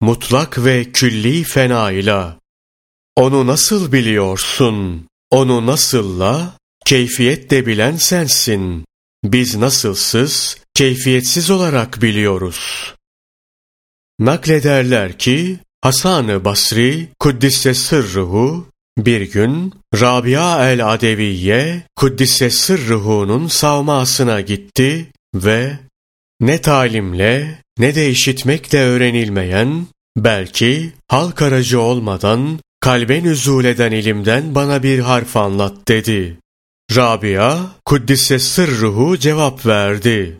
[0.00, 2.38] mutlak ve külli fenayla.
[3.16, 5.06] Onu nasıl biliyorsun?
[5.30, 8.84] Onu nasılla, keyfiyet de bilen sensin.
[9.24, 12.94] Biz nasılsız, keyfiyetsiz olarak biliyoruz.
[14.18, 18.66] Naklederler ki Hasan-ı Basri Kuddise sırruhu
[18.98, 25.78] bir gün Rabia el-Adeviye Kuddise sırruhu'nun savmasına gitti ve
[26.40, 34.82] ne talimle ne de işitmekle öğrenilmeyen belki halk aracı olmadan kalbe nüzul eden ilimden bana
[34.82, 36.38] bir harf anlat dedi.
[36.96, 40.38] Rabia Kuddise sırruhu cevap verdi.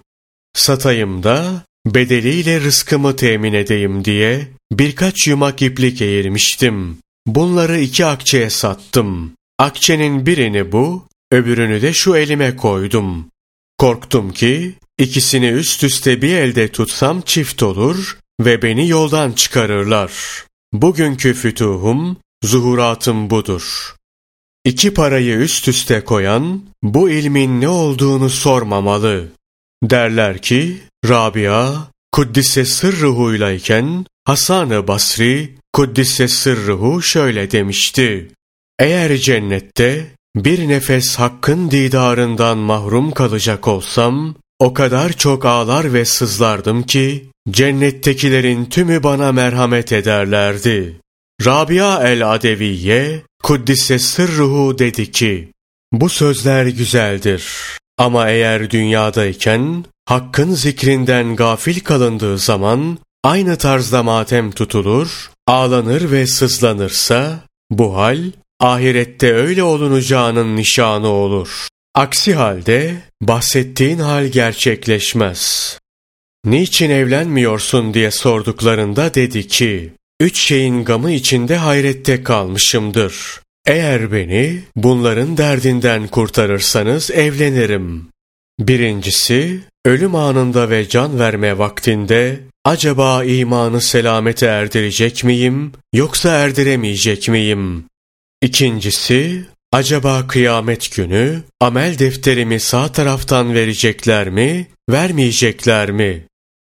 [0.54, 1.62] Satayım da
[1.94, 6.98] bedeliyle rızkımı temin edeyim diye birkaç yumak iplik eğirmiştim.
[7.26, 9.32] Bunları iki akçeye sattım.
[9.58, 13.28] Akçenin birini bu, öbürünü de şu elime koydum.
[13.78, 20.12] Korktum ki ikisini üst üste bir elde tutsam çift olur ve beni yoldan çıkarırlar.
[20.72, 23.94] Bugünkü fütuhum, zuhuratım budur.
[24.64, 29.28] İki parayı üst üste koyan, bu ilmin ne olduğunu sormamalı.
[29.82, 30.76] Derler ki,
[31.08, 31.74] Rabia,
[32.12, 38.28] Kuddise sırrıhuylayken, Hasan-ı Basri, Kuddise sırrıhu şöyle demişti.
[38.78, 46.82] Eğer cennette bir nefes hakkın didarından mahrum kalacak olsam, o kadar çok ağlar ve sızlardım
[46.82, 51.00] ki, cennettekilerin tümü bana merhamet ederlerdi.
[51.44, 55.48] Rabia el-Adeviye, Kuddise sırruhu dedi ki,
[55.92, 57.44] bu sözler güzeldir.
[57.98, 67.40] Ama eğer dünyadayken, hakkın zikrinden gafil kalındığı zaman, aynı tarzda matem tutulur, ağlanır ve sızlanırsa,
[67.70, 68.24] bu hal,
[68.60, 71.68] ahirette öyle olunacağının nişanı olur.
[71.94, 75.78] Aksi halde, bahsettiğin hal gerçekleşmez.
[76.44, 83.40] Niçin evlenmiyorsun diye sorduklarında dedi ki, Üç şeyin gamı içinde hayrette kalmışımdır.
[83.68, 88.08] Eğer beni bunların derdinden kurtarırsanız evlenirim.
[88.60, 97.84] Birincisi, ölüm anında ve can verme vaktinde acaba imanı selamete erdirecek miyim yoksa erdiremeyecek miyim?
[98.42, 106.24] İkincisi, acaba kıyamet günü amel defterimi sağ taraftan verecekler mi, vermeyecekler mi?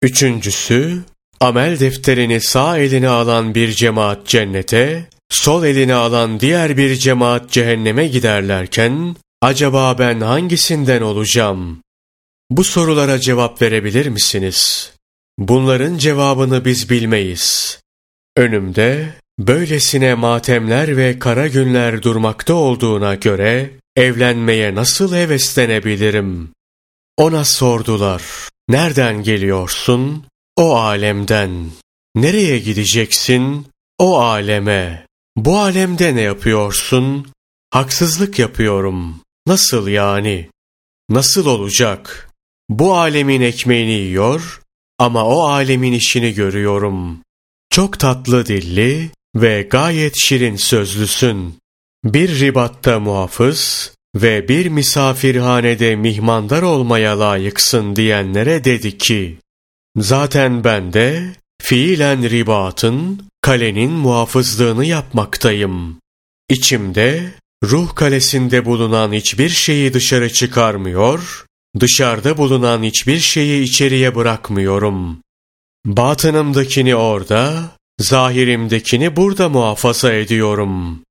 [0.03, 1.03] Üçüncüsü,
[1.41, 8.09] Amel defterini sağ eline alan bir cemaat cennete, sol eline alan diğer bir cemaat cehenneme
[8.09, 11.83] giderlerken, acaba ben hangisinden olacağım?
[12.51, 14.93] Bu sorulara cevap verebilir misiniz?
[15.39, 17.81] Bunların cevabını biz bilmeyiz.
[18.37, 26.51] Önümde böylesine matemler ve kara günler durmakta olduğuna göre evlenmeye nasıl heveslenebilirim?
[27.17, 28.23] Ona sordular.
[28.69, 30.25] Nereden geliyorsun?
[30.57, 31.71] O alemden.
[32.15, 33.67] Nereye gideceksin?
[33.99, 35.07] O aleme.
[35.37, 37.29] Bu alemde ne yapıyorsun?
[37.71, 39.21] Haksızlık yapıyorum.
[39.47, 40.51] Nasıl yani?
[41.09, 42.31] Nasıl olacak?
[42.69, 44.61] Bu alemin ekmeğini yiyor
[44.99, 47.21] ama o alemin işini görüyorum.
[47.71, 51.55] Çok tatlı dilli ve gayet şirin sözlüsün.
[52.05, 59.39] Bir ribatta muhafız ve bir misafirhanede mihmandar olmaya layıksın diyenlere dedi ki,
[59.97, 65.99] Zaten ben de fiilen ribatın, kalenin muhafızlığını yapmaktayım.
[66.51, 71.47] İçimde, ruh kalesinde bulunan hiçbir şeyi dışarı çıkarmıyor,
[71.81, 75.21] dışarıda bulunan hiçbir şeyi içeriye bırakmıyorum.
[75.85, 81.03] Batınımdakini orada, zahirimdekini burada muhafaza ediyorum.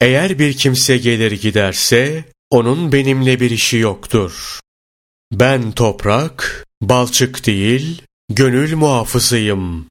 [0.00, 4.60] Eğer bir kimse gelir giderse, onun benimle bir işi yoktur.
[5.32, 9.86] Ben toprak, balçık değil, Gönül muhafızıyım.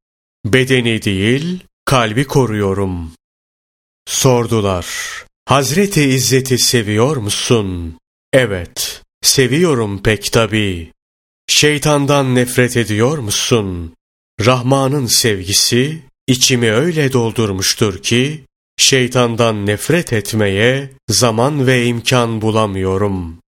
[0.46, 3.12] Bedeni değil, kalbi koruyorum.
[4.08, 4.88] Sordular.
[5.46, 7.98] Hazreti İzzet'i seviyor musun?
[8.34, 10.92] Evet, seviyorum pek tabi.
[11.48, 13.94] Şeytandan nefret ediyor musun?
[14.46, 18.44] Rahman'ın sevgisi içimi öyle doldurmuştur ki,
[18.78, 23.40] şeytandan nefret etmeye zaman ve imkan bulamıyorum.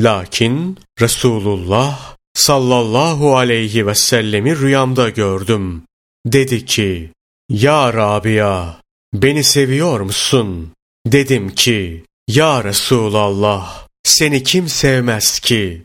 [0.00, 5.82] Lakin Resulullah sallallahu aleyhi ve sellemi rüyamda gördüm.
[6.26, 7.10] Dedi ki,
[7.48, 8.80] Ya Rabia,
[9.14, 10.72] beni seviyor musun?
[11.06, 15.82] Dedim ki, Ya Resulallah, seni kim sevmez ki?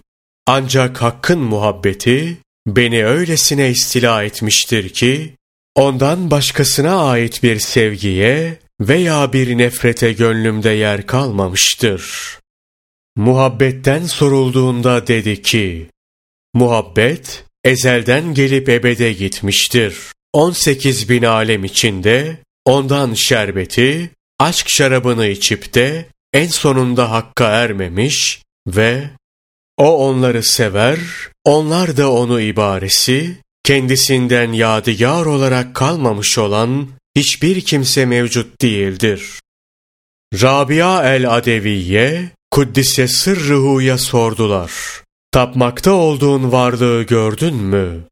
[0.47, 5.35] Ancak hakkın muhabbeti beni öylesine istila etmiştir ki,
[5.75, 12.03] ondan başkasına ait bir sevgiye veya bir nefrete gönlümde yer kalmamıştır.
[13.15, 15.89] Muhabbetten sorulduğunda dedi ki,
[16.53, 19.95] Muhabbet ezelden gelip ebede gitmiştir.
[20.33, 29.09] 18 bin alem içinde ondan şerbeti, aşk şarabını içip de en sonunda hakka ermemiş ve
[29.77, 30.99] o onları sever,
[31.45, 39.39] onlar da onu ibaresi, kendisinden yadigar olarak kalmamış olan hiçbir kimse mevcut değildir.
[40.41, 44.71] Rabia el-Adeviye, Kuddise sırrıhuya sordular.
[45.31, 48.03] Tapmakta olduğun varlığı gördün mü?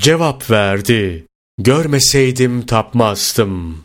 [0.00, 1.25] Cevap verdi.
[1.58, 3.82] Görmeseydim tapmazdım.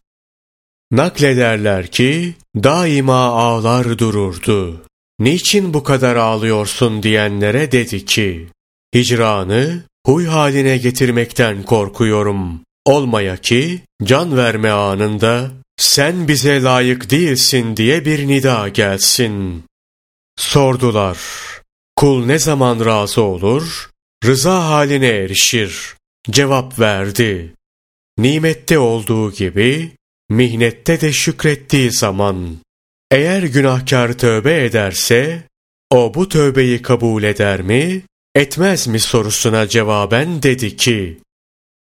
[0.92, 4.86] Naklederler ki daima ağlar dururdu.
[5.20, 8.48] Niçin bu kadar ağlıyorsun diyenlere dedi ki,
[8.96, 12.62] hicranı huy haline getirmekten korkuyorum.
[12.86, 19.64] Olmaya ki can verme anında sen bize layık değilsin diye bir nida gelsin.
[20.38, 21.18] Sordular,
[21.96, 23.90] kul ne zaman razı olur,
[24.26, 25.96] rıza haline erişir.
[26.30, 27.54] Cevap verdi,
[28.18, 29.92] nimette olduğu gibi,
[30.30, 32.58] mihnette de şükrettiği zaman,
[33.12, 35.44] eğer günahkar tövbe ederse,
[35.90, 38.02] o bu tövbeyi kabul eder mi,
[38.36, 41.20] etmez mi sorusuna cevaben dedi ki,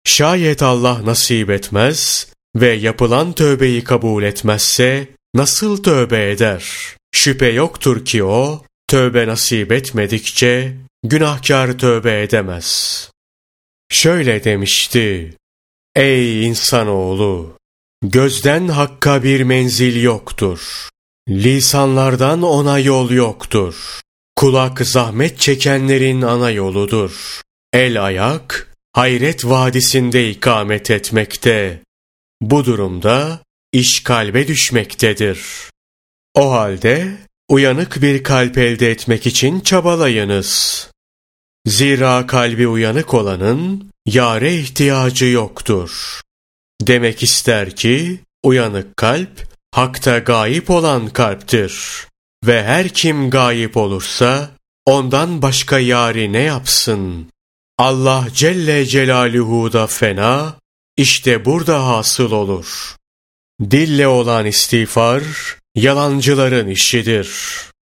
[0.05, 6.65] şayet Allah nasip etmez ve yapılan tövbeyi kabul etmezse, nasıl tövbe eder?
[7.15, 13.11] Şüphe yoktur ki o, tövbe nasip etmedikçe, günahkar tövbe edemez.
[13.91, 15.37] Şöyle demişti,
[15.97, 17.59] Ey insanoğlu!
[18.03, 20.89] Gözden hakka bir menzil yoktur.
[21.29, 24.01] Lisanlardan ona yol yoktur.
[24.37, 27.41] Kulak zahmet çekenlerin ana yoludur.
[27.73, 31.83] El ayak, hayret vadisinde ikamet etmekte.
[32.41, 33.41] Bu durumda
[33.73, 35.41] iş kalbe düşmektedir.
[36.35, 37.17] O halde
[37.49, 40.91] uyanık bir kalp elde etmek için çabalayınız.
[41.67, 46.21] Zira kalbi uyanık olanın yare ihtiyacı yoktur.
[46.83, 52.07] Demek ister ki uyanık kalp hakta gayip olan kalptir.
[52.47, 54.51] Ve her kim gayip olursa
[54.85, 57.31] ondan başka yari ne yapsın?
[57.79, 60.55] Allah Celle Celaluhu da fena,
[60.97, 62.97] işte burada hasıl olur.
[63.61, 65.23] Dille olan istiğfar,
[65.75, 67.31] yalancıların işidir.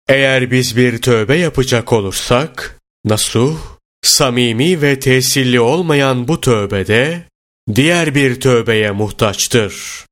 [0.09, 2.74] Eğer biz bir tövbe yapacak olursak,
[3.05, 3.57] nasuh,
[4.03, 7.29] samimi ve tesirli olmayan bu tövbede,
[7.75, 10.05] diğer bir tövbeye muhtaçtır.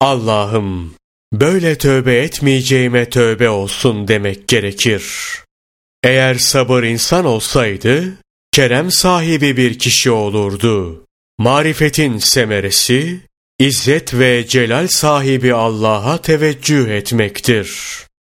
[0.00, 0.94] Allah'ım,
[1.32, 5.04] böyle tövbe etmeyeceğime tövbe olsun demek gerekir.
[6.04, 8.18] Eğer sabır insan olsaydı,
[8.52, 11.04] kerem sahibi bir kişi olurdu.
[11.38, 13.20] Marifetin semeresi,
[13.58, 17.70] İzzet ve celal sahibi Allah'a teveccüh etmektir.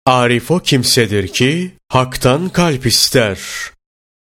[0.05, 3.39] Arif o kimsedir ki, haktan kalp ister.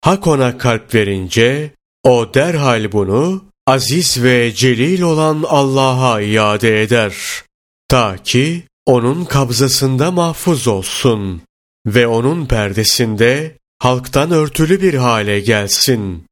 [0.05, 1.71] Hak ona kalp verince,
[2.03, 7.15] o derhal bunu, aziz ve celil olan Allah'a iade eder.
[7.87, 11.41] Ta ki, onun kabzasında mahfuz olsun
[11.85, 16.25] ve onun perdesinde halktan örtülü bir hale gelsin.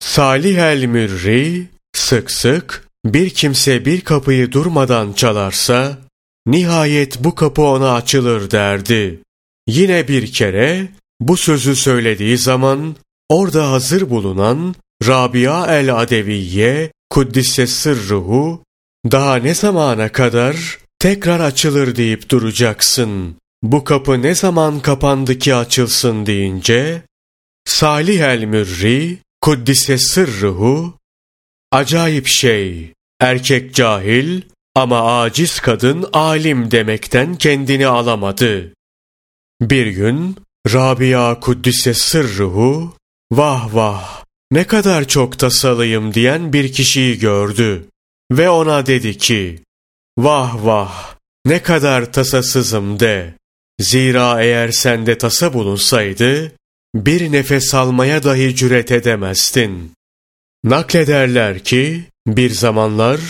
[0.00, 5.98] Salih el Mürri sık sık bir kimse bir kapıyı durmadan çalarsa
[6.46, 9.20] nihayet bu kapı ona açılır derdi.
[9.66, 10.88] Yine bir kere
[11.20, 12.96] bu sözü söylediği zaman
[13.32, 14.74] orada hazır bulunan
[15.06, 18.64] Rabia el-Adeviye Kuddise sırruhu
[19.12, 23.36] daha ne zamana kadar tekrar açılır deyip duracaksın.
[23.62, 27.02] Bu kapı ne zaman kapandı ki açılsın deyince
[27.64, 30.94] Salih el-Mürri Kuddise sırruhu
[31.72, 34.42] Acayip şey, erkek cahil
[34.74, 38.74] ama aciz kadın alim demekten kendini alamadı.
[39.60, 40.36] Bir gün
[40.72, 42.94] Rabia Kuddise sırruhu,
[43.32, 47.84] vah vah ne kadar çok tasalıyım diyen bir kişiyi gördü.
[48.32, 49.62] Ve ona dedi ki,
[50.18, 51.14] vah vah
[51.46, 53.34] ne kadar tasasızım de.
[53.80, 56.52] Zira eğer sende tasa bulunsaydı,
[56.94, 59.92] bir nefes almaya dahi cüret edemezdin.
[60.64, 63.20] Naklederler ki bir zamanlar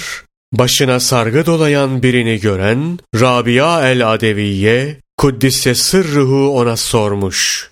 [0.52, 7.71] başına sargı dolayan birini gören Rabia el-Adeviye Kuddisse sırrıhu ona sormuş.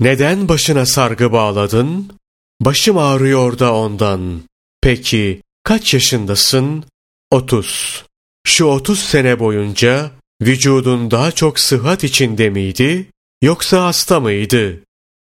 [0.00, 2.12] Neden başına sargı bağladın?
[2.60, 4.42] Başım ağrıyor da ondan.
[4.82, 6.84] Peki kaç yaşındasın?
[7.30, 8.04] Otuz.
[8.46, 10.10] Şu otuz sene boyunca
[10.42, 13.10] vücudun daha çok sıhhat içinde miydi
[13.42, 14.80] yoksa hasta mıydı?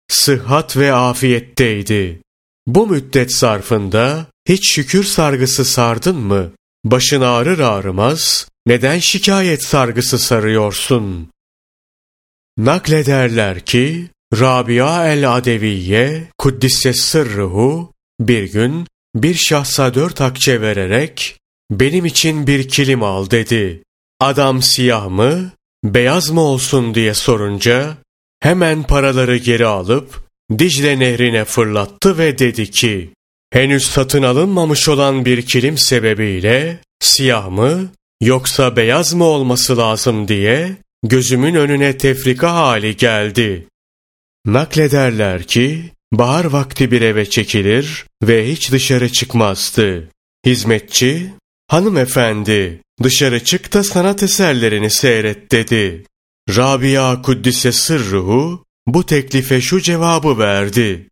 [0.08, 2.22] Sıhhat ve afiyetteydi.
[2.68, 6.52] Bu müddet zarfında hiç şükür sargısı sardın mı?
[6.86, 11.30] Başın ağrır ağrımaz, neden şikayet sargısı sarıyorsun?
[12.58, 14.10] Naklederler ki,
[14.40, 21.38] Rabia el-Adeviye, Kuddisse sırruhu, bir gün bir şahsa dört akçe vererek,
[21.72, 23.84] benim için bir kilim al dedi.
[24.20, 25.52] Adam siyah mı,
[25.84, 27.98] beyaz mı olsun diye sorunca,
[28.40, 33.10] hemen paraları geri alıp, Dicle nehrine fırlattı ve dedi ki,
[33.54, 40.76] henüz satın alınmamış olan bir kilim sebebiyle siyah mı yoksa beyaz mı olması lazım diye
[41.04, 43.68] gözümün önüne tefrika hali geldi.
[44.46, 50.10] Naklederler ki bahar vakti bir eve çekilir ve hiç dışarı çıkmazdı.
[50.46, 51.34] Hizmetçi,
[51.68, 56.06] hanımefendi dışarı çık da sanat eserlerini seyret dedi.
[56.50, 61.10] Rabia Kuddise sırruhu bu teklife şu cevabı verdi.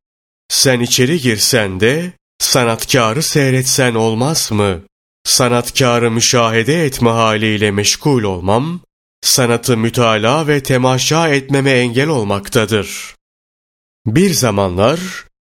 [0.49, 4.81] Sen içeri girsen de sanatkarı seyretsen olmaz mı?
[5.29, 8.79] sanatkarı müşahede etme haliyle meşgul olmam,
[9.21, 13.15] sanatı mütalaa ve temaşa etmeme engel olmaktadır.
[14.15, 14.99] Bir zamanlar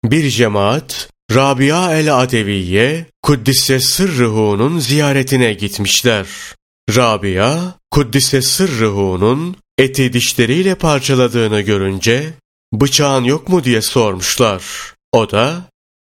[0.04, 6.26] bir cemaat Rabia el-Adeviye Kuddise Sırrıhu'nun ziyaretine gitmişler.
[6.96, 12.34] Rabia, Kuddise Sırrıhu'nun eti dişleriyle parçaladığını görünce
[12.72, 14.62] bıçağın yok mu diye sormuşlar.
[15.12, 15.62] O da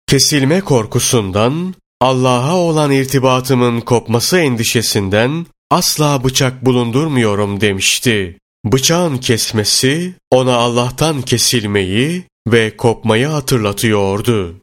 [0.08, 8.38] kesilme korkusundan Allah'a olan irtibatımın kopması endişesinden asla bıçak bulundurmuyorum demişti.
[8.66, 14.62] Bıçağın kesmesi ona Allah'tan kesilmeyi ve kopmayı hatırlatıyordu.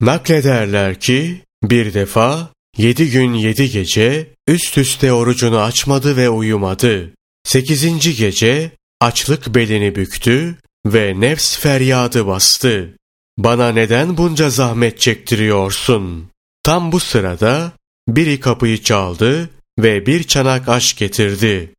[0.00, 7.14] Naklederler ki bir defa yedi gün yedi gece üst üste orucunu açmadı ve uyumadı.
[7.44, 8.70] Sekizinci gece
[9.00, 12.96] açlık belini büktü ve nefs feryadı bastı.
[13.38, 16.30] Bana neden bunca zahmet çektiriyorsun?
[16.62, 17.72] Tam bu sırada
[18.08, 21.74] biri kapıyı çaldı ve bir çanak aş getirdi.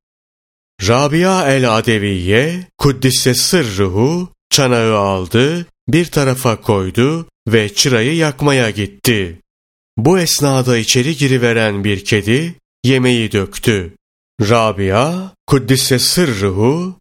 [0.87, 9.39] Rabia el-Adeviye, Kuddise sırruhu, çanağı aldı, bir tarafa koydu ve çırayı yakmaya gitti.
[9.97, 13.93] Bu esnada içeri giriveren bir kedi yemeği döktü.
[14.41, 16.99] Rabia, Kuddise sırruhu,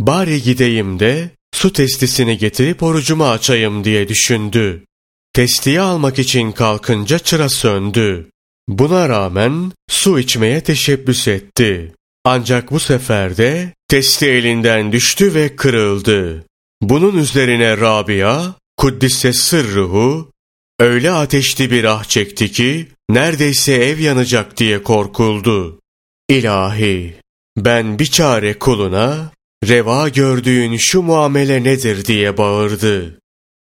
[0.00, 4.84] bari gideyim de su testisini getirip orucumu açayım diye düşündü.
[5.32, 8.30] Testiyi almak için kalkınca çıra söndü.
[8.68, 11.94] Buna rağmen su içmeye teşebbüs etti.
[12.24, 16.44] Ancak bu sefer de testi elinden düştü ve kırıldı.
[16.88, 20.32] Bunun üzerine Rabia, Kuddise sırruhu,
[20.78, 25.80] öyle ateşli bir ah çekti ki, neredeyse ev yanacak diye korkuldu.
[26.28, 27.14] İlahi,
[27.56, 29.32] ben bir çare kuluna,
[29.68, 33.20] reva gördüğün şu muamele nedir diye bağırdı.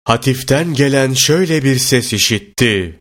[0.05, 2.99] Hatiften gelen şöyle bir ses işitti.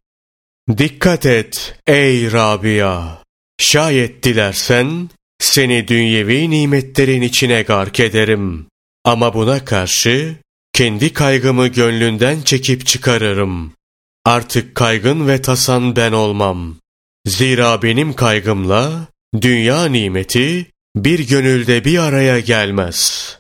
[0.78, 3.24] Dikkat et ey Rabia!
[3.60, 5.10] Şayet dilersen
[5.40, 8.71] seni dünyevi nimetlerin içine gark ederim.
[9.04, 10.36] Ama buna karşı
[10.74, 13.74] kendi kaygımı gönlünden çekip çıkarırım.
[14.26, 16.76] Artık kaygın ve tasan ben olmam.
[17.26, 19.08] Zira benim kaygımla
[19.42, 23.38] dünya nimeti bir gönülde bir araya gelmez.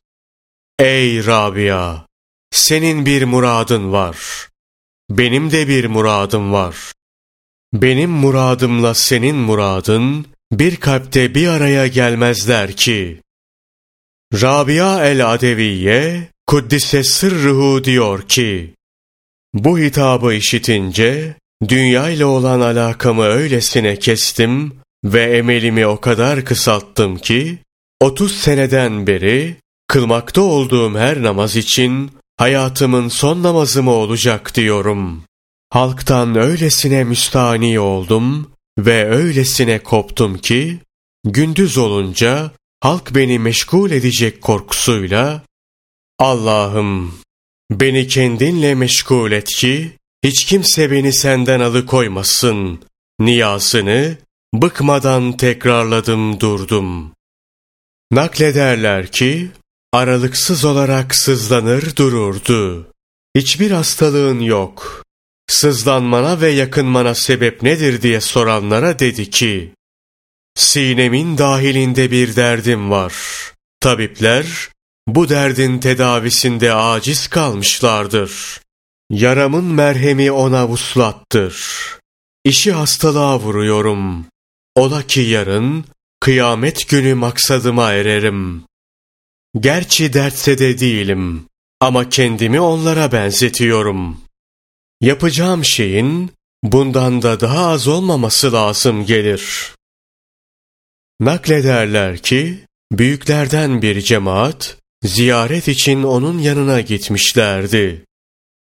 [0.79, 2.05] Ey Rabia!
[2.51, 4.17] Senin bir muradın var.
[5.09, 6.75] Benim de bir muradım var.
[7.73, 13.21] Benim muradımla senin muradın bir kalpte bir araya gelmezler ki.
[14.33, 18.73] Rabia el-Adeviye Kuddise sırrıhu diyor ki,
[19.53, 21.35] bu hitabı işitince
[21.67, 24.73] dünya ile olan alakamı öylesine kestim
[25.03, 27.57] ve emelimi o kadar kısalttım ki
[28.01, 29.55] 30 seneden beri
[29.87, 35.23] kılmakta olduğum her namaz için hayatımın son namazı mı olacak diyorum.
[35.69, 40.79] Halktan öylesine müstani oldum ve öylesine koptum ki
[41.25, 42.51] gündüz olunca
[42.81, 45.41] halk beni meşgul edecek korkusuyla
[46.19, 47.13] Allah'ım
[47.71, 49.91] beni kendinle meşgul et ki
[50.23, 52.79] hiç kimse beni senden alıkoymasın.
[53.19, 54.17] Niyasını
[54.53, 57.13] bıkmadan tekrarladım durdum.
[58.11, 59.49] Naklederler ki
[59.93, 62.87] aralıksız olarak sızlanır dururdu.
[63.35, 65.03] Hiçbir hastalığın yok.
[65.49, 69.73] Sızlanmana ve yakınmana sebep nedir diye soranlara dedi ki,
[70.55, 73.13] Sinemin dahilinde bir derdim var.
[73.79, 74.69] Tabipler
[75.07, 78.61] bu derdin tedavisinde aciz kalmışlardır.
[79.09, 81.57] Yaramın merhemi ona vuslattır.
[82.43, 84.25] İşi hastalığa vuruyorum.
[84.75, 85.85] Ola ki yarın
[86.19, 88.63] kıyamet günü maksadıma ererim.
[89.59, 91.45] Gerçi dertse de değilim
[91.79, 94.21] ama kendimi onlara benzetiyorum.
[95.01, 96.31] Yapacağım şeyin
[96.63, 99.71] bundan da daha az olmaması lazım gelir.
[101.21, 102.59] Naklederler ki
[102.91, 108.05] büyüklerden bir cemaat ziyaret için onun yanına gitmişlerdi.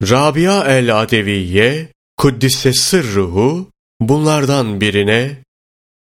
[0.03, 5.37] Rabia el-Adeviye, Kuddise sırruhu, bunlardan birine,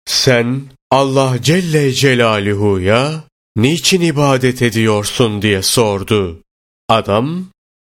[0.06, 3.24] sen Allah Celle Celaluhu'ya
[3.56, 6.42] niçin ibadet ediyorsun diye sordu.
[6.88, 7.46] Adam,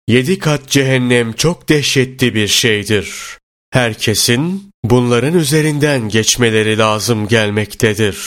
[0.08, 3.38] yedi kat cehennem çok dehşetli bir şeydir.
[3.72, 8.18] Herkesin bunların üzerinden geçmeleri lazım gelmektedir.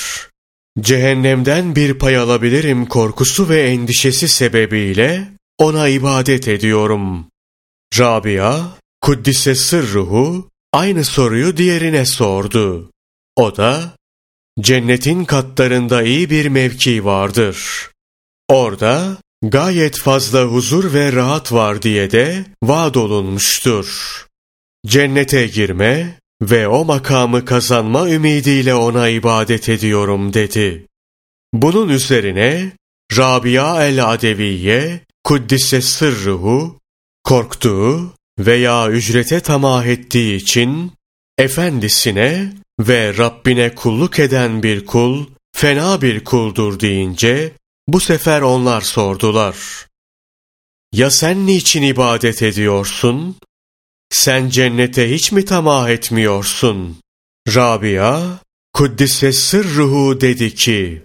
[0.80, 5.28] Cehennemden bir pay alabilirim korkusu ve endişesi sebebiyle
[5.58, 7.26] ona ibadet ediyorum.
[7.98, 8.66] Rabia,
[9.00, 12.90] Kuddise sırruhu aynı soruyu diğerine sordu.
[13.36, 13.96] O da,
[14.60, 17.90] cennetin katlarında iyi bir mevki vardır.
[18.48, 23.86] Orada gayet fazla huzur ve rahat var diye de vaad olunmuştur.
[24.86, 30.86] Cennete girme, ve o makamı kazanma ümidiyle ona ibadet ediyorum dedi.
[31.54, 32.72] Bunun üzerine
[33.16, 36.80] Rabia el-Adeviye Kuddise sırruhu
[37.24, 40.92] korktuğu veya ücrete tamah ettiği için
[41.38, 45.26] efendisine ve Rabbine kulluk eden bir kul
[45.56, 47.52] fena bir kuldur deyince
[47.88, 49.56] bu sefer onlar sordular.
[50.92, 53.36] Ya sen niçin ibadet ediyorsun?
[54.10, 56.96] Sen cennete hiç mi tamah etmiyorsun?
[57.54, 58.38] Rabia,
[58.74, 61.02] Kuddise sırruhu dedi ki,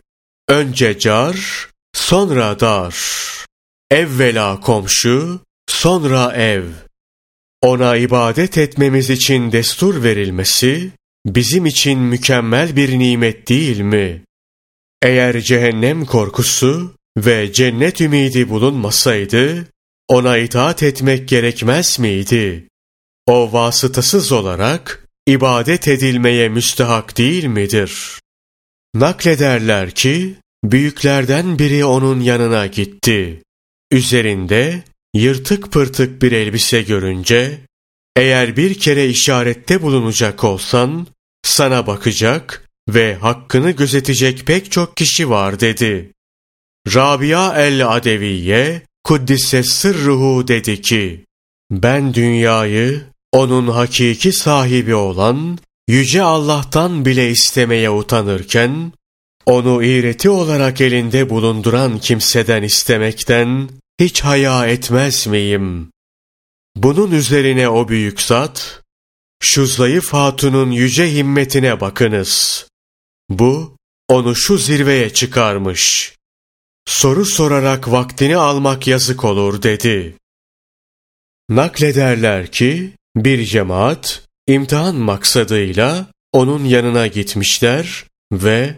[0.48, 2.96] önce car, sonra dar.
[3.92, 6.64] Evvela komşu, sonra ev.
[7.62, 10.92] Ona ibadet etmemiz için destur verilmesi,
[11.26, 14.22] bizim için mükemmel bir nimet değil mi?
[15.02, 19.68] Eğer cehennem korkusu ve cennet ümidi bulunmasaydı,
[20.08, 22.69] ona itaat etmek gerekmez miydi?
[23.30, 28.20] O vasıtasız olarak ibadet edilmeye müstehak değil midir?
[28.96, 33.44] Naklederler ki, büyüklerden biri onun yanına gitti.
[33.92, 37.60] Üzerinde yırtık pırtık bir elbise görünce,
[38.16, 41.08] eğer bir kere işarette bulunacak olsan,
[41.44, 46.12] sana bakacak ve hakkını gözetecek pek çok kişi var dedi.
[46.96, 51.26] Rabia el-Adeviye, Kuddise sırruhu dedi ki,
[51.72, 55.60] ben dünyayı onun hakiki sahibi olan
[55.90, 58.94] Yüce Allah'tan bile istemeye utanırken,
[59.46, 63.70] onu iğreti olarak elinde bulunduran kimseden istemekten
[64.00, 65.92] hiç haya etmez miyim?
[66.76, 68.82] Bunun üzerine o büyük zat,
[69.42, 72.66] şu zayıf hatunun yüce himmetine bakınız.
[73.30, 73.78] Bu,
[74.08, 76.14] onu şu zirveye çıkarmış.
[76.86, 80.16] Soru sorarak vaktini almak yazık olur dedi.
[81.50, 82.94] Naklederler ki,
[83.26, 88.76] bir cemaat, imtihan maksadıyla onun yanına gitmişler ve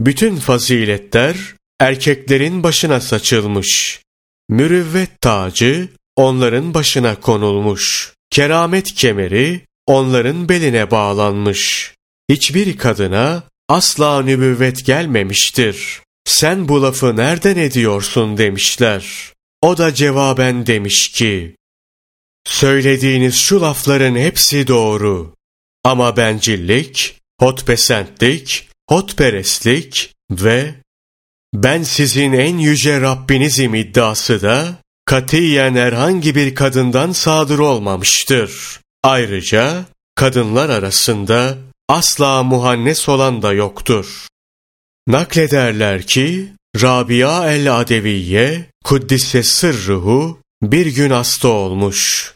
[0.00, 1.36] bütün faziletler
[1.80, 4.00] erkeklerin başına saçılmış.
[4.48, 8.14] Mürüvvet tacı onların başına konulmuş.
[8.30, 11.94] Keramet kemeri onların beline bağlanmış.
[12.30, 16.00] Hiçbir kadına asla nübüvvet gelmemiştir.
[16.24, 19.32] Sen bu lafı nereden ediyorsun demişler.
[19.62, 21.56] O da cevaben demiş ki,
[22.48, 25.34] Söylediğiniz şu lafların hepsi doğru.
[25.84, 30.74] Ama bencillik, hotpesentlik, hotperestlik ve
[31.54, 38.80] ben sizin en yüce Rabbinizim iddiası da katiyen herhangi bir kadından sadır olmamıştır.
[39.04, 39.84] Ayrıca
[40.14, 44.26] kadınlar arasında asla muhannes olan da yoktur.
[45.06, 52.32] Naklederler ki Rabia el-Adeviye Kuddise sırruhu bir gün hasta olmuş.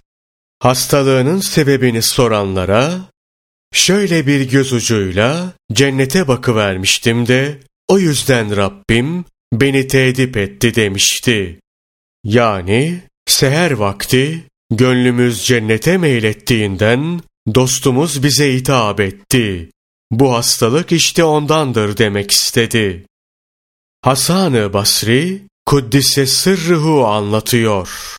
[0.62, 3.00] Hastalığının sebebini soranlara
[3.72, 11.60] şöyle bir göz ucuyla cennete bakıvermiştim de o yüzden Rabbim beni tedip etti demişti.
[12.24, 17.20] Yani seher vakti gönlümüz cennete meylettiğinden
[17.54, 19.70] dostumuz bize hitap etti.
[20.10, 23.06] Bu hastalık işte ondandır demek istedi.
[24.02, 28.16] Hasan-ı Basri Kuddise sırrıhu anlatıyor.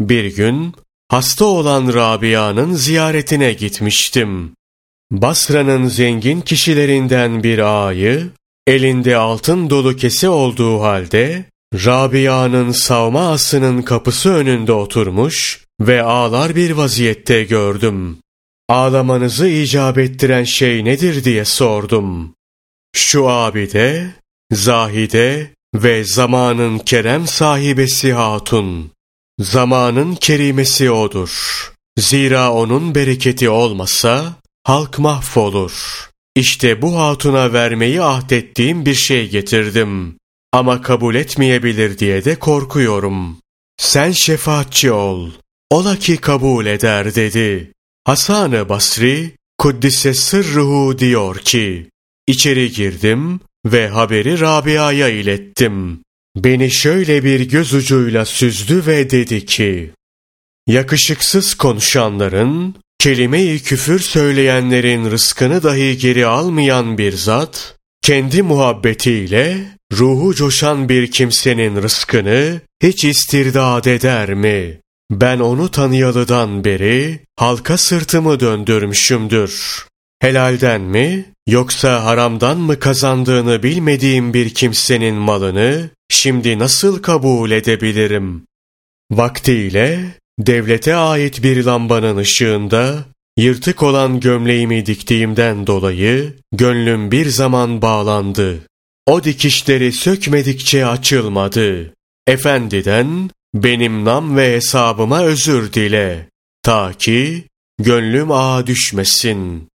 [0.00, 0.74] Bir gün
[1.08, 4.52] hasta olan Rabia'nın ziyaretine gitmiştim.
[5.10, 8.30] Basra'nın zengin kişilerinden bir ağayı,
[8.66, 11.44] elinde altın dolu kese olduğu halde,
[11.74, 18.18] Rabia'nın savma asının kapısı önünde oturmuş ve ağlar bir vaziyette gördüm.
[18.68, 22.34] Ağlamanızı icap ettiren şey nedir diye sordum.
[22.96, 24.10] Şu abide,
[24.52, 28.90] zahide ve zamanın kerem sahibesi hatun.
[29.40, 31.32] Zamanın kerimesi odur.
[31.98, 34.34] Zira onun bereketi olmasa
[34.64, 36.06] halk mahvolur.
[36.34, 40.16] İşte bu hatuna vermeyi ahdettiğim bir şey getirdim.
[40.52, 43.36] Ama kabul etmeyebilir diye de korkuyorum.
[43.76, 45.30] Sen şefaatçi ol.
[45.70, 47.72] Ola ki kabul eder dedi.
[48.04, 51.90] Hasan-ı Basri, Kuddise sırruhu diyor ki,
[52.26, 56.00] İçeri girdim ve haberi Rabia'ya ilettim.
[56.36, 59.90] Beni şöyle bir göz ucuyla süzdü ve dedi ki,
[60.66, 70.88] Yakışıksız konuşanların, kelime-i küfür söyleyenlerin rızkını dahi geri almayan bir zat, kendi muhabbetiyle ruhu coşan
[70.88, 74.80] bir kimsenin rızkını hiç istirdat eder mi?
[75.10, 79.86] Ben onu tanıyalıdan beri halka sırtımı döndürmüşümdür.
[80.20, 88.42] Helalden mi yoksa haramdan mı kazandığını bilmediğim bir kimsenin malını şimdi nasıl kabul edebilirim?
[89.10, 90.00] Vaktiyle
[90.38, 93.04] devlete ait bir lambanın ışığında
[93.38, 98.60] Yırtık olan gömleğimi diktiğimden dolayı gönlüm bir zaman bağlandı.
[99.06, 101.94] O dikişleri sökmedikçe açılmadı.
[102.26, 106.28] Efendiden benim nam ve hesabıma özür dile.
[106.62, 107.44] Ta ki
[107.78, 109.68] gönlüm ağa düşmesin.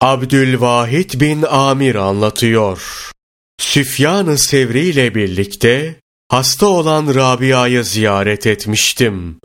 [0.00, 3.10] Abdülvahid bin Amir anlatıyor.
[3.58, 5.94] Süfyan-ı Sevri ile birlikte
[6.28, 9.40] hasta olan Rabia'yı ziyaret etmiştim.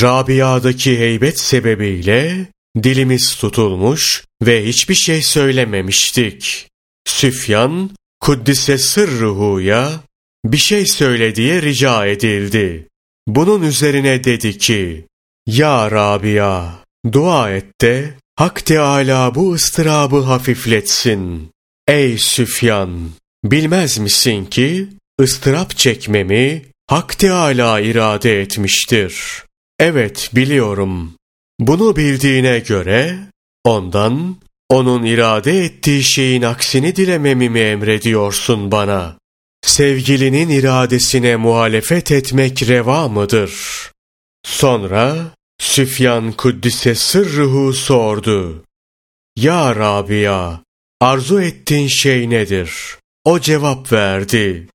[0.00, 2.46] Rabia'daki heybet sebebiyle
[2.82, 6.68] dilimiz tutulmuş ve hiçbir şey söylememiştik.
[7.06, 10.00] Süfyan, Kuddise Sırruhu'ya
[10.44, 12.88] bir şey söyle diye rica edildi.
[13.26, 15.06] Bunun üzerine dedi ki,
[15.46, 16.72] Ya Rabia,
[17.12, 21.50] dua et de Hak Teâlâ bu ıstırabı hafifletsin.
[21.88, 23.10] Ey Süfyan,
[23.44, 24.88] bilmez misin ki
[25.20, 29.44] ıstırap çekmemi Hak Teâlâ irade etmiştir.
[29.78, 31.14] Evet biliyorum.
[31.58, 33.18] Bunu bildiğine göre
[33.64, 34.36] ondan
[34.68, 39.18] onun irade ettiği şeyin aksini dilememi mi emrediyorsun bana?
[39.62, 43.52] Sevgilinin iradesine muhalefet etmek reva mıdır?
[44.44, 45.30] Sonra
[45.60, 48.64] Süfyan Kuddise sırrıhu sordu.
[49.36, 50.60] Ya Rabia,
[51.00, 52.98] arzu ettiğin şey nedir?
[53.24, 54.68] O cevap verdi.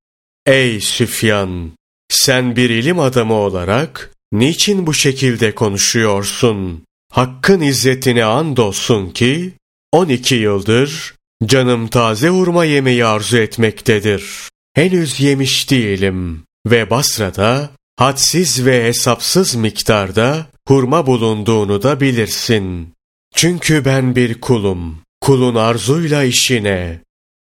[0.45, 1.71] Ey Süfyan,
[2.09, 6.83] sen bir ilim adamı olarak niçin bu şekilde konuşuyorsun?
[7.11, 9.53] Hakkın izzetine andolsun ki
[9.91, 11.15] 12 yıldır
[11.45, 14.49] canım taze hurma yemeği arzu etmektedir.
[14.73, 22.93] Henüz yemiş değilim ve Basra'da hadsiz ve hesapsız miktarda hurma bulunduğunu da bilirsin.
[23.35, 27.01] Çünkü ben bir kulum, kulun arzuyla işine.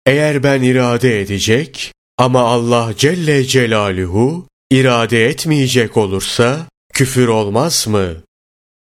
[0.07, 8.17] Eğer ben irade edecek ama Allah Celle Celaluhu irade etmeyecek olursa küfür olmaz mı?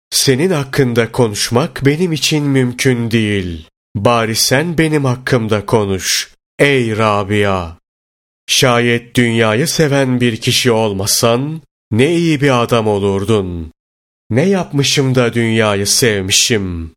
[0.10, 3.68] Senin hakkında konuşmak benim için mümkün değil.
[3.96, 6.34] Bari sen benim hakkımda konuş.
[6.60, 7.72] Ey Rabia!
[8.48, 11.62] Şayet dünyayı seven bir kişi olmasan,
[11.92, 13.72] ne iyi bir adam olurdun.
[14.32, 16.92] Ne yapmışım da dünyayı sevmişim.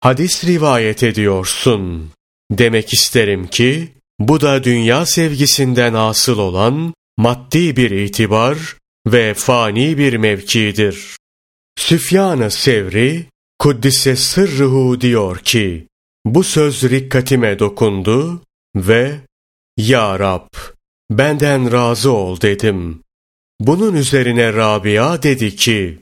[0.00, 2.10] Hadis rivayet ediyorsun.
[2.50, 8.76] Demek isterim ki, bu da dünya sevgisinden asıl olan maddi bir itibar
[9.06, 11.16] ve fani bir mevkidir.
[11.78, 13.26] Süfyan-ı Sevri,
[13.58, 15.86] Kuddise Sırrıhu diyor ki,
[16.24, 18.42] bu söz rikkatime dokundu
[18.76, 19.20] ve
[19.76, 20.48] Ya Rab,
[21.10, 23.02] benden razı ol dedim.
[23.60, 25.98] Bunun üzerine Rabia dedi ki,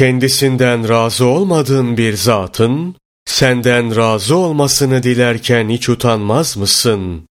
[0.00, 2.94] kendisinden razı olmadığın bir zatın,
[3.24, 7.28] senden razı olmasını dilerken hiç utanmaz mısın?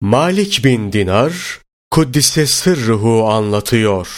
[0.00, 4.08] Malik bin Dinar, Kuddise Sırruhu anlatıyor.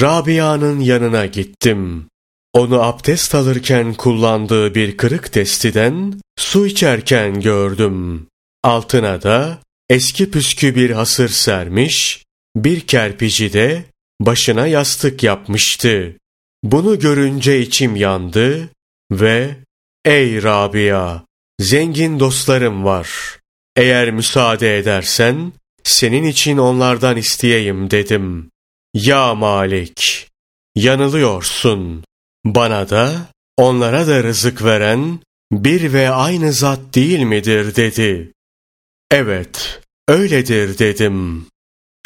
[0.00, 2.06] Rabia'nın yanına gittim.
[2.52, 8.26] Onu abdest alırken kullandığı bir kırık testiden su içerken gördüm.
[8.64, 9.58] Altına da
[9.88, 12.24] eski püskü bir hasır sermiş,
[12.56, 13.84] bir kerpici de
[14.20, 16.19] başına yastık yapmıştı.
[16.62, 18.70] Bunu görünce içim yandı
[19.12, 19.56] ve
[20.04, 21.24] ''Ey Rabia,
[21.60, 23.38] zengin dostlarım var.
[23.76, 25.52] Eğer müsaade edersen
[25.84, 28.50] senin için onlardan isteyeyim.'' dedim.
[28.94, 30.28] ''Ya Malik,
[30.76, 32.04] yanılıyorsun.
[32.44, 35.20] Bana da onlara da rızık veren
[35.52, 38.32] bir ve aynı zat değil midir?'' dedi.
[39.10, 41.46] ''Evet, öyledir.'' dedim.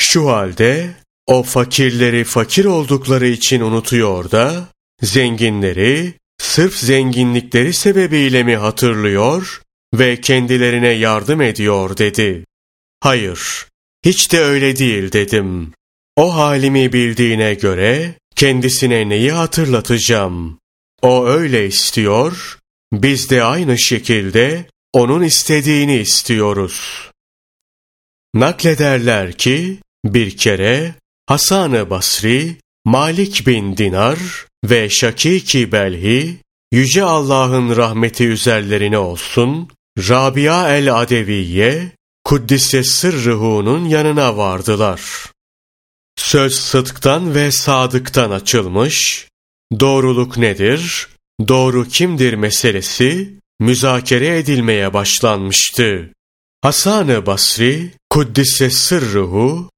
[0.01, 0.95] Şu halde
[1.27, 4.69] o fakirleri fakir oldukları için unutuyor da,
[5.03, 9.63] zenginleri sırf zenginlikleri sebebiyle mi hatırlıyor
[9.95, 12.45] ve kendilerine yardım ediyor dedi.
[13.01, 13.67] Hayır,
[14.05, 15.73] hiç de öyle değil dedim.
[16.17, 20.59] O halimi bildiğine göre kendisine neyi hatırlatacağım?
[21.03, 22.59] O öyle istiyor,
[22.93, 27.11] biz de aynı şekilde onun istediğini istiyoruz.
[28.35, 30.95] Naklederler ki bir kere
[31.27, 34.19] Hasan-ı Basri, Malik bin Dinar
[34.65, 36.37] ve Şakiki Belhi,
[36.73, 39.69] Yüce Allah'ın rahmeti üzerlerine olsun,
[39.99, 41.93] Rabia el-Adeviye,
[42.25, 45.01] Kuddise Sırrıhu'nun yanına vardılar.
[46.17, 49.29] Söz sıdktan ve sadıktan açılmış,
[49.81, 51.09] doğruluk nedir,
[51.49, 56.13] doğru kimdir meselesi müzakere edilmeye başlanmıştı.
[56.63, 59.71] Hasan-ı Basri, Kuddise Sırruhu,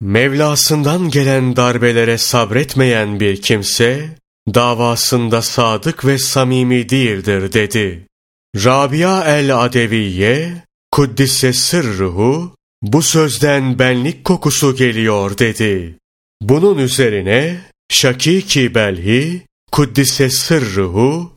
[0.00, 4.08] Mevlasından gelen darbelere sabretmeyen bir kimse,
[4.54, 8.06] davasında sadık ve samimi değildir dedi.
[8.64, 15.98] Rabia el-Adeviye, Kuddise sırruhu, bu sözden benlik kokusu geliyor dedi.
[16.42, 19.42] Bunun üzerine Şakiki Belhi,
[19.72, 21.32] Kuddise sırruhu,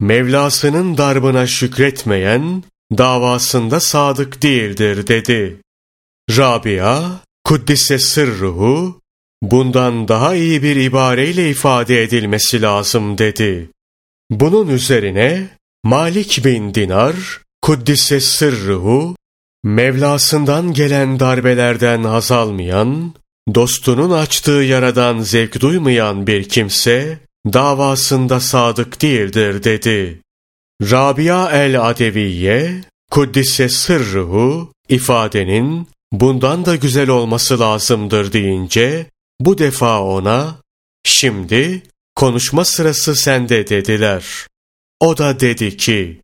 [0.00, 2.64] Mevlasının darbına şükretmeyen,
[2.98, 5.60] davasında sadık değildir dedi.
[6.30, 7.10] Rabia,
[7.44, 9.00] Kuddise sırruhu,
[9.42, 13.70] bundan daha iyi bir ibareyle ifade edilmesi lazım dedi.
[14.30, 15.48] Bunun üzerine
[15.84, 17.14] Malik bin Dinar,
[17.62, 19.16] Kuddise sırruhu,
[19.64, 23.14] Mevlasından gelen darbelerden haz almayan,
[23.54, 27.18] dostunun açtığı yaradan zevk duymayan bir kimse,
[27.52, 30.20] davasında sadık değildir dedi.
[30.82, 32.80] Rabia el-Adeviye,
[33.10, 35.88] Kuddise sırruhu, ifadenin
[36.20, 39.06] bundan da güzel olması lazımdır deyince,
[39.40, 40.56] bu defa ona,
[41.04, 41.82] şimdi
[42.14, 44.24] konuşma sırası sende dediler.
[45.00, 46.20] O da dedi ki,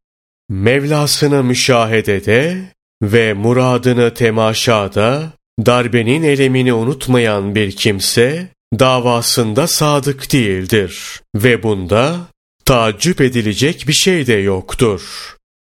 [0.49, 2.73] Mevlasını müşahedede
[3.03, 5.33] ve muradını temaşada,
[5.67, 12.21] darbenin elemini unutmayan bir kimse, davasında sadık değildir ve bunda
[12.65, 15.01] tacip edilecek bir şey de yoktur.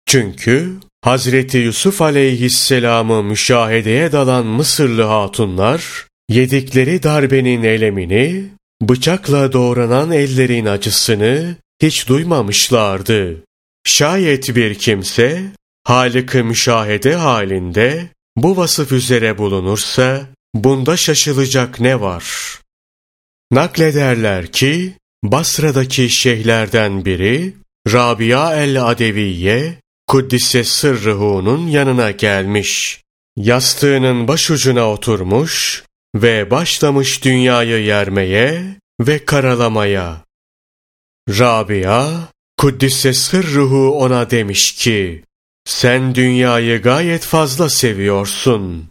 [0.06, 0.74] Çünkü
[1.04, 8.46] Hazreti Yusuf aleyhisselamı müşahedeye dalan Mısırlı hatunlar, yedikleri darbenin elemini,
[8.82, 13.44] bıçakla doğranan ellerin acısını hiç duymamışlardı.
[13.86, 15.44] Şayet bir kimse,
[15.84, 22.26] Halık'ı müşahede halinde bu vasıf üzere bulunursa, bunda şaşılacak ne var?
[23.52, 24.94] Naklederler ki,
[25.24, 27.54] Basra'daki şeyhlerden biri,
[27.94, 33.04] Rabia el-Adeviye, Kuddise Sırrıhu'nun yanına gelmiş.
[33.36, 35.84] Yastığının başucuna oturmuş
[36.16, 40.24] ve başlamış dünyayı yermeye ve karalamaya.
[41.30, 42.12] Rabia,
[42.58, 45.24] Kuddise Sırrıhu ona demiş ki,
[45.66, 48.90] sen dünyayı gayet fazla seviyorsun.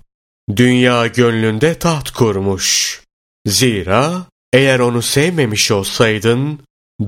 [0.57, 3.01] Dünya gönlünde taht kurmuş.
[3.47, 6.61] Zira eğer onu sevmemiş olsaydın,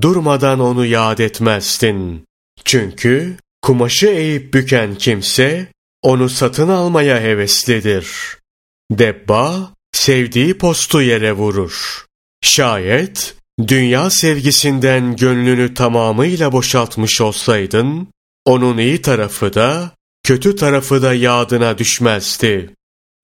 [0.03, 2.25] durmadan onu yad etmezdin.
[2.65, 5.67] Çünkü kumaşı eğip büken kimse,
[6.03, 8.09] onu satın almaya heveslidir.
[8.91, 12.05] Debba, sevdiği postu yere vurur.
[12.43, 13.35] Şayet,
[13.69, 18.09] dünya sevgisinden gönlünü tamamıyla boşaltmış olsaydın,
[18.45, 19.91] onun iyi tarafı da,
[20.23, 22.71] kötü tarafı da yadına düşmezdi.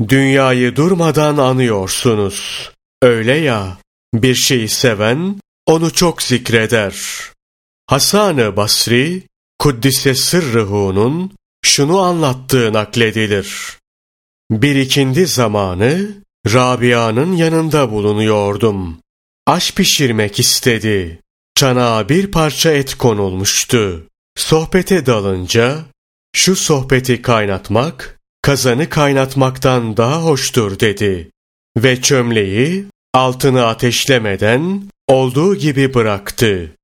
[0.09, 2.71] Dünyayı durmadan anıyorsunuz.
[3.03, 3.79] Öyle ya,
[4.15, 6.95] bir şeyi seven, onu çok zikreder.
[7.87, 9.30] Hasan-ı Basri,
[9.61, 11.33] Kuddise Sırrıhu'nun
[11.65, 13.79] şunu anlattığı nakledilir.
[14.51, 16.09] Bir ikindi zamanı,
[16.47, 18.99] Rabia'nın yanında bulunuyordum.
[19.47, 21.21] Aş pişirmek istedi.
[21.55, 24.07] Çanağa bir parça et konulmuştu.
[24.37, 25.85] Sohbete dalınca,
[26.37, 31.31] şu sohbeti kaynatmak, kazanı kaynatmaktan daha hoştur dedi.
[31.77, 32.85] Ve çömleği
[33.15, 36.77] altını ateşlemeden olduğu gibi bıraktı.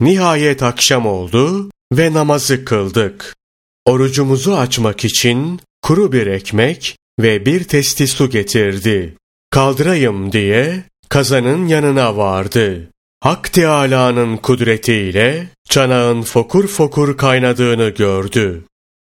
[0.00, 3.36] Nihayet akşam oldu ve namazı kıldık.
[3.84, 9.14] Orucumuzu açmak için kuru bir ekmek ve bir testi su getirdi.
[9.50, 12.90] Kaldırayım diye kazanın yanına vardı.
[13.20, 18.64] Hak Teâlâ'nın kudretiyle çanağın fokur fokur kaynadığını gördü.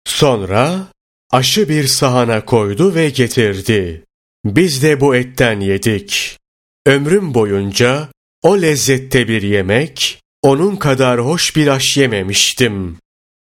[0.07, 0.87] Sonra
[1.31, 4.03] aşı bir sahana koydu ve getirdi.
[4.45, 6.39] Biz de bu etten yedik.
[6.85, 8.09] Ömrüm boyunca
[8.43, 12.97] o lezzette bir yemek, onun kadar hoş bir aş yememiştim.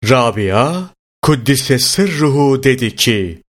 [0.09, 0.83] Rabia,
[1.23, 3.43] Kuddise sırruhu dedi ki,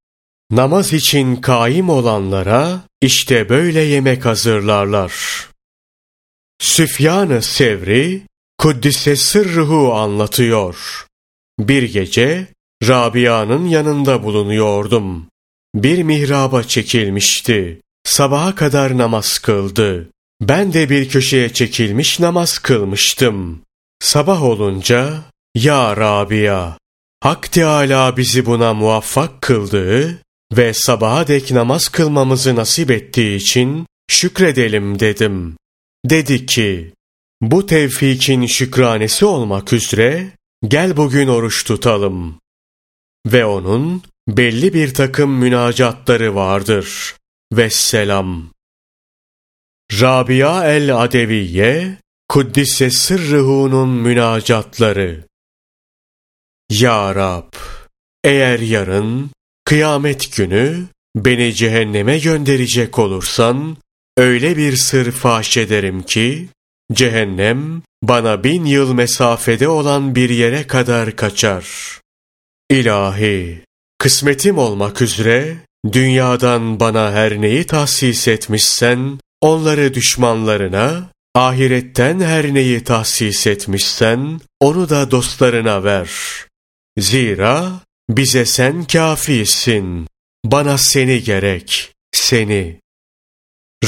[0.52, 5.14] namaz için kaim olanlara işte böyle yemek hazırlarlar.
[6.60, 8.22] Süfyan-ı Sevri,
[8.58, 11.06] Kuddise sırruhu anlatıyor.
[11.60, 12.48] Bir gece
[12.88, 15.28] Rabia'nın yanında bulunuyordum.
[15.76, 17.82] Bir mihraba çekilmişti.
[18.04, 20.10] Sabaha kadar namaz kıldı.
[20.42, 23.62] Ben de bir köşeye çekilmiş namaz kılmıştım.
[24.00, 25.24] Sabah olunca,
[25.56, 26.78] Ya Rabia,
[27.24, 30.22] Hak Teâlâ bizi buna muvaffak kıldığı
[30.58, 35.58] ve sabaha dek namaz kılmamızı nasip ettiği için şükredelim dedim.
[36.06, 36.94] Dedi ki,
[37.42, 40.32] bu tevfikin şükranesi olmak üzere
[40.68, 42.40] gel bugün oruç tutalım.
[43.28, 47.16] Ve onun belli bir takım münacatları vardır.
[47.54, 48.50] Vesselam.
[49.92, 51.98] Rabia el-Adeviye,
[52.30, 55.24] Kuddise Sırrıhu'nun münacatları.
[56.72, 57.54] Ya Rab,
[58.24, 59.32] eğer yarın,
[59.66, 60.86] kıyamet günü,
[61.16, 63.78] beni cehenneme gönderecek olursan,
[64.18, 66.50] öyle bir sır fahş ederim ki,
[66.94, 71.68] cehennem, bana bin yıl mesafede olan bir yere kadar kaçar.
[72.70, 73.62] İlahi,
[73.98, 75.58] kısmetim olmak üzere,
[75.92, 85.12] dünyadan bana her neyi tahsis etmişsen, onları düşmanlarına ahiretten her neyi tahsis etmişsen, onu da
[85.12, 86.10] dostlarına ver.
[87.00, 87.72] Zira
[88.10, 90.08] bize sen kafisin,
[90.46, 92.80] bana seni gerek, seni.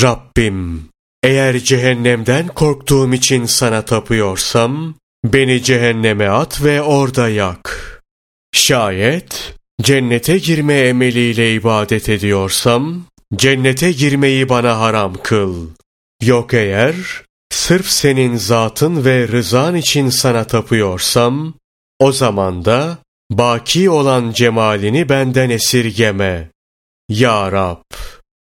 [0.01, 0.89] Rabbim,
[1.23, 7.97] eğer cehennemden korktuğum için sana tapıyorsam, beni cehenneme at ve orada yak.
[8.53, 15.67] Şayet cennete girme emeliyle ibadet ediyorsam, cennete girmeyi bana haram kıl.
[16.21, 16.95] Yok eğer,
[17.49, 21.53] sırf senin zatın ve rızan için sana tapıyorsam,
[21.99, 22.97] o zaman da
[23.31, 26.49] baki olan cemalini benden esirgeme.
[27.09, 27.81] Ya Rab,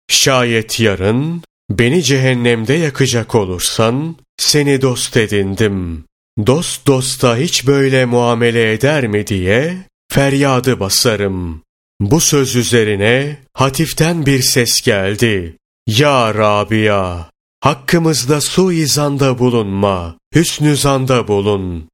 [0.10, 6.06] şayet yarın beni cehennemde yakacak olursan, seni dost edindim.
[6.48, 9.78] Dost dosta hiç böyle muamele eder mi diye
[10.12, 11.62] feryadı basarım.
[12.02, 15.58] Bu söz üzerine hatiften bir ses geldi.
[15.88, 17.26] Ya Rabia,
[17.62, 21.90] hakkımızda suizanda bulunma, hüsnü zanda bulun.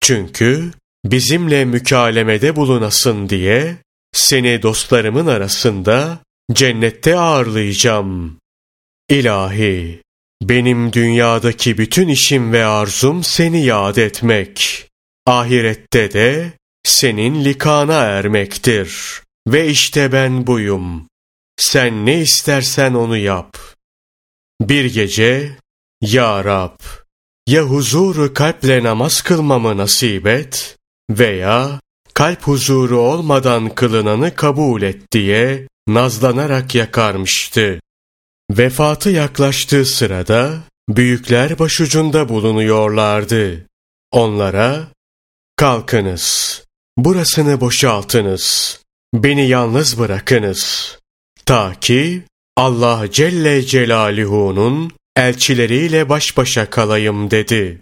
[0.00, 0.70] Çünkü
[1.04, 3.76] bizimle mükalemede bulunasın diye
[4.12, 6.18] seni dostlarımın arasında
[6.52, 8.38] cennette ağırlayacağım.
[9.10, 10.02] İlahi,
[10.42, 14.88] benim dünyadaki bütün işim ve arzum seni yad etmek.
[15.26, 16.52] Ahirette de
[16.84, 19.22] senin likana ermektir.
[19.46, 21.08] Ve işte ben buyum.
[21.56, 23.58] Sen ne istersen onu yap.
[24.60, 25.58] Bir gece,
[26.00, 26.78] Ya Rab,
[27.46, 30.78] ya huzuru kalple namaz kılmamı nasip et
[31.10, 31.80] veya
[32.14, 37.80] kalp huzuru olmadan kılınanı kabul et diye nazlanarak yakarmıştı.
[38.50, 43.66] Vefatı yaklaştığı sırada büyükler başucunda bulunuyorlardı.
[44.12, 44.88] Onlara,
[45.56, 46.64] kalkınız,
[46.96, 48.78] burasını boşaltınız,
[49.14, 50.92] Beni yalnız bırakınız.
[51.46, 52.22] Ta ki
[52.56, 57.78] Allah Celle Celaluhu'nun elçileriyle baş başa kalayım dedi.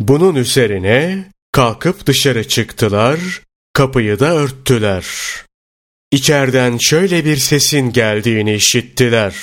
[0.00, 3.18] Bunun üzerine kalkıp dışarı çıktılar,
[3.72, 5.06] kapıyı da örttüler.
[6.12, 9.34] İçeriden şöyle bir sesin geldiğini işittiler.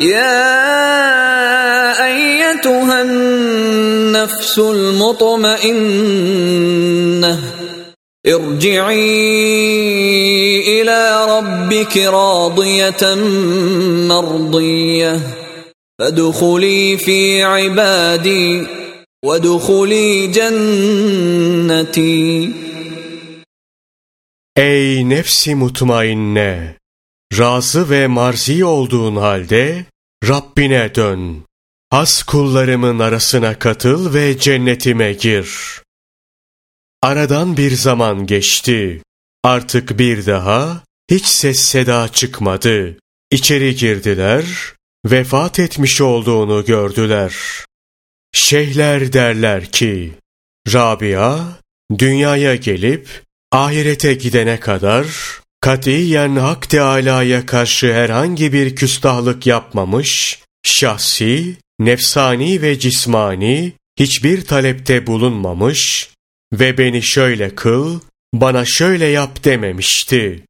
[0.00, 0.86] Ya
[2.06, 3.08] eyyetühen
[4.12, 5.60] nefsul mutmainneh
[8.24, 8.80] İrci'i
[10.80, 13.18] ila rabbiki radiyeten
[14.08, 15.20] merdiyeh.
[16.00, 18.66] Fedhuli fi ibadi
[19.24, 22.10] ve dhuli cenneti.
[24.56, 26.76] Ey nefsi mutmainne!
[27.38, 29.84] Razı ve marzi olduğun halde
[30.28, 31.44] Rabbine dön.
[31.90, 35.79] Has kullarımın arasına katıl ve cennetime gir.''
[37.02, 39.02] Aradan bir zaman geçti.
[39.44, 42.96] Artık bir daha hiç ses seda çıkmadı.
[43.30, 44.44] İçeri girdiler,
[45.06, 47.34] vefat etmiş olduğunu gördüler.
[48.32, 50.12] Şeyhler derler ki,
[50.72, 51.38] Rabia,
[51.98, 53.08] dünyaya gelip
[53.52, 55.06] ahirete gidene kadar
[55.60, 66.10] katiyen Hak Teâlâ'ya karşı herhangi bir küstahlık yapmamış, şahsi, nefsani ve cismani hiçbir talepte bulunmamış
[66.52, 68.00] ve beni şöyle kıl,
[68.34, 70.44] bana şöyle yap dememişti.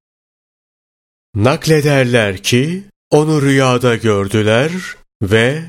[1.35, 4.71] Naklederler ki, onu rüyada gördüler
[5.23, 5.63] ve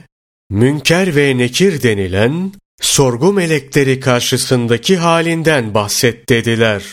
[0.50, 6.84] münker ve nekir denilen sorgu melekleri karşısındaki halinden bahset dediler.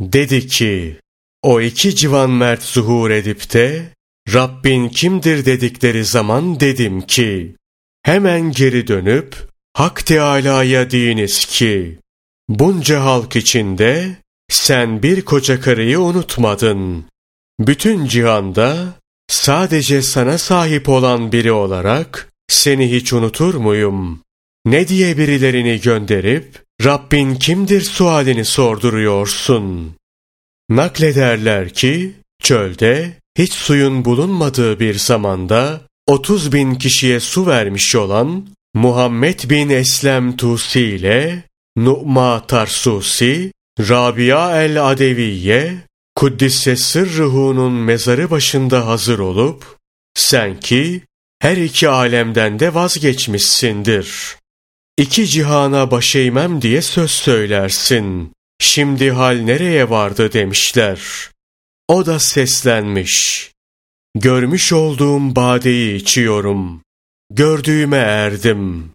[0.00, 0.96] Dedi ki,
[1.42, 3.88] o iki civan mert zuhur edip de,
[4.32, 7.56] Rabbin kimdir dedikleri zaman dedim ki,
[8.02, 9.36] hemen geri dönüp,
[9.72, 11.98] Hak Teâlâ'ya diyiniz ki,
[12.48, 14.16] bunca halk içinde,
[14.50, 17.04] sen bir koca karıyı unutmadın.
[17.60, 18.94] Bütün cihanda,
[19.28, 24.22] sadece sana sahip olan biri olarak, seni hiç unutur muyum?
[24.66, 29.94] Ne diye birilerini gönderip, Rabbin kimdir sualini sorduruyorsun?
[30.70, 32.12] Naklederler ki,
[32.42, 40.36] çölde hiç suyun bulunmadığı bir zamanda 30 bin kişiye su vermiş olan Muhammed bin Eslem
[40.36, 41.42] Tusi ile
[41.76, 45.78] Nu'ma Tarsusi, Rabia el-Adeviye,
[46.16, 49.76] Kuddisse Sırrıhu'nun mezarı başında hazır olup,
[50.14, 51.02] sen ki
[51.38, 54.36] her iki alemden de vazgeçmişsindir.
[54.98, 58.32] İki cihana baş eğmem diye söz söylersin.
[58.58, 61.00] Şimdi hal nereye vardı demişler.
[61.88, 63.50] O da seslenmiş.
[64.14, 66.82] Görmüş olduğum badeyi içiyorum.
[67.30, 68.92] Gördüğüme erdim.